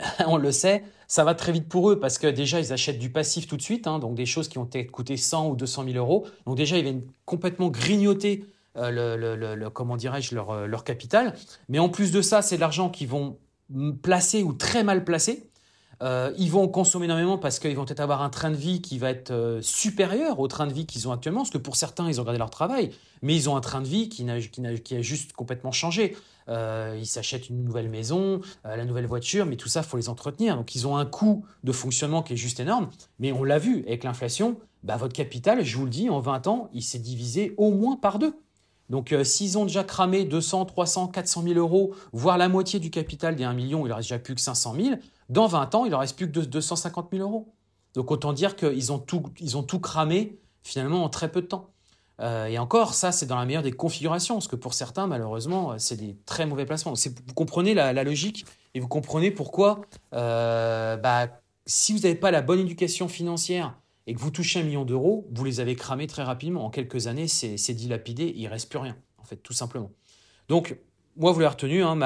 on 0.26 0.38
le 0.38 0.50
sait, 0.50 0.82
ça 1.06 1.22
va 1.22 1.36
très 1.36 1.52
vite 1.52 1.68
pour 1.68 1.92
eux 1.92 2.00
parce 2.00 2.18
que 2.18 2.26
déjà 2.26 2.58
ils 2.58 2.72
achètent 2.72 2.98
du 2.98 3.10
passif 3.12 3.46
tout 3.46 3.56
de 3.56 3.62
suite, 3.62 3.86
hein, 3.86 4.00
donc 4.00 4.16
des 4.16 4.26
choses 4.26 4.48
qui 4.48 4.58
ont 4.58 4.66
peut-être 4.66 4.90
coûté 4.90 5.16
100 5.16 5.50
ou 5.50 5.54
200 5.54 5.84
000 5.84 5.96
euros. 5.96 6.26
Donc 6.44 6.56
déjà 6.56 6.76
ils 6.76 6.82
viennent 6.82 7.04
complètement 7.24 7.68
grignoter 7.68 8.44
euh, 8.76 9.56
le, 9.56 9.70
comment 9.70 9.96
dirais-je, 9.96 10.34
leur, 10.34 10.50
euh, 10.50 10.66
leur, 10.66 10.84
capital. 10.84 11.34
Mais 11.68 11.78
en 11.78 11.88
plus 11.88 12.12
de 12.12 12.22
ça, 12.22 12.42
c'est 12.42 12.56
de 12.56 12.60
l'argent 12.60 12.90
qu'ils 12.90 13.08
vont 13.08 13.38
placer 14.02 14.42
ou 14.42 14.52
très 14.52 14.84
mal 14.84 15.04
placer. 15.04 15.50
Euh, 16.02 16.30
ils 16.36 16.50
vont 16.50 16.68
consommer 16.68 17.06
énormément 17.06 17.38
parce 17.38 17.58
qu'ils 17.58 17.74
vont 17.74 17.86
peut-être 17.86 18.00
avoir 18.00 18.20
un 18.20 18.28
train 18.28 18.50
de 18.50 18.56
vie 18.56 18.82
qui 18.82 18.98
va 18.98 19.10
être 19.10 19.60
supérieur 19.62 20.40
au 20.40 20.46
train 20.46 20.66
de 20.66 20.72
vie 20.72 20.84
qu'ils 20.84 21.08
ont 21.08 21.12
actuellement. 21.12 21.40
Parce 21.40 21.50
que 21.50 21.58
pour 21.58 21.76
certains, 21.76 22.06
ils 22.08 22.20
ont 22.20 22.24
gardé 22.24 22.38
leur 22.38 22.50
travail, 22.50 22.90
mais 23.22 23.34
ils 23.34 23.48
ont 23.48 23.56
un 23.56 23.62
train 23.62 23.80
de 23.80 23.86
vie 23.86 24.10
qui 24.10 24.24
a 24.28 25.00
juste 25.00 25.32
complètement 25.32 25.72
changé. 25.72 26.14
ils 26.48 27.06
s'achètent 27.06 27.48
une 27.48 27.64
nouvelle 27.64 27.88
maison, 27.88 28.42
la 28.64 28.84
nouvelle 28.84 29.06
voiture, 29.06 29.46
mais 29.46 29.56
tout 29.56 29.68
ça, 29.68 29.80
il 29.80 29.86
faut 29.86 29.96
les 29.96 30.10
entretenir. 30.10 30.54
Donc 30.56 30.74
ils 30.74 30.86
ont 30.86 30.98
un 30.98 31.06
coût 31.06 31.46
de 31.64 31.72
fonctionnement 31.72 32.22
qui 32.22 32.34
est 32.34 32.36
juste 32.36 32.60
énorme. 32.60 32.90
Mais 33.18 33.32
on 33.32 33.42
l'a 33.42 33.58
vu, 33.58 33.82
avec 33.86 34.04
l'inflation, 34.04 34.58
bah, 34.82 34.98
votre 34.98 35.14
capital, 35.14 35.64
je 35.64 35.76
vous 35.78 35.84
le 35.84 35.90
dis, 35.90 36.10
en 36.10 36.20
20 36.20 36.46
ans, 36.46 36.68
il 36.74 36.82
s'est 36.82 36.98
divisé 36.98 37.54
au 37.56 37.72
moins 37.72 37.96
par 37.96 38.18
deux. 38.18 38.34
Donc 38.90 39.12
euh, 39.12 39.24
s'ils 39.24 39.58
ont 39.58 39.64
déjà 39.64 39.84
cramé 39.84 40.24
200, 40.24 40.66
300, 40.66 41.08
400 41.08 41.42
000 41.42 41.54
euros, 41.58 41.94
voire 42.12 42.38
la 42.38 42.48
moitié 42.48 42.80
du 42.80 42.90
capital 42.90 43.36
des 43.36 43.44
1 43.44 43.52
million, 43.54 43.86
il 43.86 43.90
ne 43.90 43.94
reste 43.94 44.08
déjà 44.08 44.18
plus 44.18 44.34
que 44.34 44.40
500 44.40 44.74
000, 44.80 44.96
dans 45.28 45.46
20 45.46 45.74
ans, 45.74 45.84
il 45.84 45.90
ne 45.90 45.96
reste 45.96 46.16
plus 46.16 46.30
que 46.30 46.40
250 46.40 47.08
000 47.12 47.28
euros. 47.28 47.52
Donc 47.94 48.10
autant 48.10 48.32
dire 48.32 48.56
qu'ils 48.56 48.92
ont 48.92 48.98
tout, 48.98 49.24
ils 49.40 49.56
ont 49.56 49.62
tout 49.62 49.80
cramé 49.80 50.38
finalement 50.62 51.04
en 51.04 51.08
très 51.08 51.30
peu 51.30 51.42
de 51.42 51.46
temps. 51.46 51.70
Euh, 52.20 52.46
et 52.46 52.58
encore, 52.58 52.94
ça, 52.94 53.12
c'est 53.12 53.26
dans 53.26 53.36
la 53.36 53.44
meilleure 53.44 53.62
des 53.62 53.72
configurations, 53.72 54.36
parce 54.36 54.48
que 54.48 54.56
pour 54.56 54.72
certains, 54.72 55.06
malheureusement, 55.06 55.72
euh, 55.72 55.74
c'est 55.78 55.96
des 55.96 56.16
très 56.24 56.46
mauvais 56.46 56.64
placements. 56.64 56.94
Vous 56.94 57.34
comprenez 57.34 57.74
la, 57.74 57.92
logique 58.04 58.46
et 58.74 58.80
vous 58.80 58.88
comprenez 58.88 59.30
pourquoi, 59.30 59.82
bah, 60.12 61.26
si 61.66 61.92
vous 61.92 61.98
n'avez 62.00 62.14
pas 62.14 62.30
la 62.30 62.40
bonne 62.40 62.60
éducation 62.60 63.08
financière 63.08 63.74
et 64.06 64.14
que 64.14 64.20
vous 64.20 64.30
touchez 64.30 64.60
un 64.60 64.62
million 64.62 64.84
d'euros, 64.84 65.26
vous 65.32 65.44
les 65.44 65.60
avez 65.60 65.74
cramés 65.74 66.06
très 66.06 66.22
rapidement. 66.22 66.64
En 66.64 66.70
quelques 66.70 67.06
années, 67.06 67.28
c'est 67.28 67.74
dilapidé, 67.74 68.32
il 68.36 68.46
reste 68.48 68.68
plus 68.68 68.78
rien, 68.78 68.96
en 69.18 69.24
fait, 69.24 69.36
tout 69.36 69.52
simplement. 69.52 69.90
Donc, 70.48 70.78
moi, 71.16 71.32
vous 71.32 71.40
l'avez 71.40 71.50
retenu, 71.50 71.82
hein, 71.82 71.96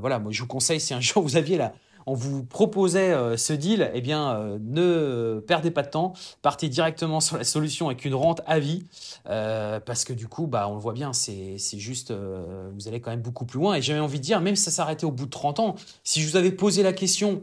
voilà, 0.00 0.18
moi, 0.18 0.32
je 0.32 0.40
vous 0.40 0.48
conseille, 0.48 0.80
si 0.80 0.94
un 0.94 1.00
jour 1.02 1.22
vous 1.22 1.36
aviez 1.36 1.56
là, 1.56 1.74
on 2.08 2.14
vous 2.14 2.42
proposait 2.42 3.12
euh, 3.12 3.36
ce 3.36 3.52
deal, 3.52 3.90
eh 3.92 4.00
bien, 4.00 4.34
euh, 4.34 4.58
ne 4.62 5.40
perdez 5.40 5.70
pas 5.70 5.82
de 5.82 5.90
temps, 5.90 6.14
partez 6.40 6.70
directement 6.70 7.20
sur 7.20 7.36
la 7.36 7.44
solution 7.44 7.88
avec 7.88 8.04
une 8.06 8.14
rente 8.14 8.40
à 8.46 8.58
vie, 8.58 8.84
euh, 9.28 9.78
parce 9.78 10.04
que 10.06 10.14
du 10.14 10.26
coup, 10.26 10.46
bah, 10.46 10.68
on 10.70 10.74
le 10.74 10.80
voit 10.80 10.94
bien, 10.94 11.12
c'est 11.12 11.58
juste, 11.74 12.10
vous 12.12 12.88
allez 12.88 13.00
quand 13.00 13.10
même 13.10 13.20
beaucoup 13.20 13.44
plus 13.44 13.58
loin. 13.58 13.74
Et 13.74 13.82
j'avais 13.82 14.00
envie 14.00 14.18
de 14.18 14.24
dire, 14.24 14.40
même 14.40 14.56
si 14.56 14.64
ça 14.64 14.70
s'arrêtait 14.70 15.04
au 15.04 15.12
bout 15.12 15.26
de 15.26 15.30
30 15.30 15.60
ans, 15.60 15.74
si 16.02 16.22
je 16.22 16.28
vous 16.28 16.36
avais 16.36 16.50
posé 16.52 16.82
la 16.82 16.94
question, 16.94 17.42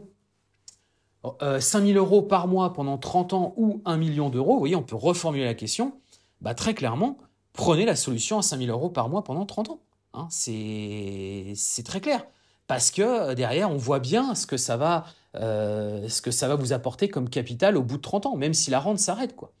5000 1.60 1.96
euros 1.96 2.22
par 2.22 2.48
mois 2.48 2.72
pendant 2.72 2.98
30 2.98 3.32
ans 3.32 3.54
ou 3.56 3.82
1 3.84 3.96
million 3.96 4.30
d'euros, 4.30 4.54
vous 4.54 4.58
voyez, 4.58 4.76
on 4.76 4.82
peut 4.82 4.96
reformuler 4.96 5.44
la 5.44 5.54
question, 5.54 5.92
bah, 6.40 6.54
très 6.54 6.74
clairement, 6.74 7.18
prenez 7.52 7.84
la 7.84 7.96
solution 7.96 8.38
à 8.38 8.42
5000 8.42 8.70
euros 8.70 8.90
par 8.90 9.08
mois 9.08 9.24
pendant 9.24 9.46
30 9.46 9.70
ans. 9.70 9.80
Hein, 10.14 10.28
c'est 10.30 11.54
très 11.84 12.00
clair. 12.00 12.24
Parce 12.66 12.90
que 12.90 13.02
euh, 13.02 13.34
derrière, 13.34 13.70
on 13.70 13.76
voit 13.76 14.00
bien 14.00 14.34
ce 14.34 14.46
que 14.46 14.56
ça 14.56 14.76
va, 14.76 15.04
euh, 15.36 16.08
ce 16.08 16.22
que 16.22 16.30
ça 16.30 16.48
va 16.48 16.56
vous 16.56 16.72
apporter 16.72 17.08
comme 17.08 17.28
capital 17.28 17.76
au 17.76 17.82
bout 17.82 17.96
de 17.96 18.02
30 18.02 18.26
ans, 18.26 18.36
même 18.36 18.54
si 18.54 18.70
la 18.70 18.80
rente 18.80 18.98
s'arrête. 18.98 19.36
quoi. 19.36 19.52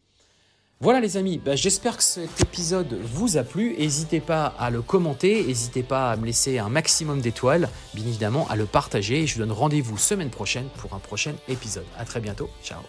Voilà 0.80 1.00
les 1.00 1.16
amis, 1.16 1.40
bah, 1.42 1.56
j'espère 1.56 1.96
que 1.96 2.02
cet 2.02 2.38
épisode 2.42 2.98
vous 3.02 3.38
a 3.38 3.44
plu. 3.44 3.74
N'hésitez 3.78 4.20
pas 4.20 4.54
à 4.58 4.68
le 4.68 4.82
commenter, 4.82 5.42
n'hésitez 5.42 5.82
pas 5.82 6.10
à 6.12 6.16
me 6.16 6.26
laisser 6.26 6.58
un 6.58 6.68
maximum 6.68 7.22
d'étoiles, 7.22 7.70
bien 7.94 8.04
évidemment 8.06 8.46
à 8.50 8.56
le 8.56 8.66
partager. 8.66 9.26
Je 9.26 9.34
vous 9.34 9.40
donne 9.40 9.52
rendez-vous 9.52 9.96
semaine 9.96 10.28
prochaine 10.28 10.68
pour 10.76 10.92
un 10.92 10.98
prochain 10.98 11.32
épisode. 11.48 11.86
À 11.96 12.04
très 12.04 12.20
bientôt, 12.20 12.50
ciao 12.62 12.80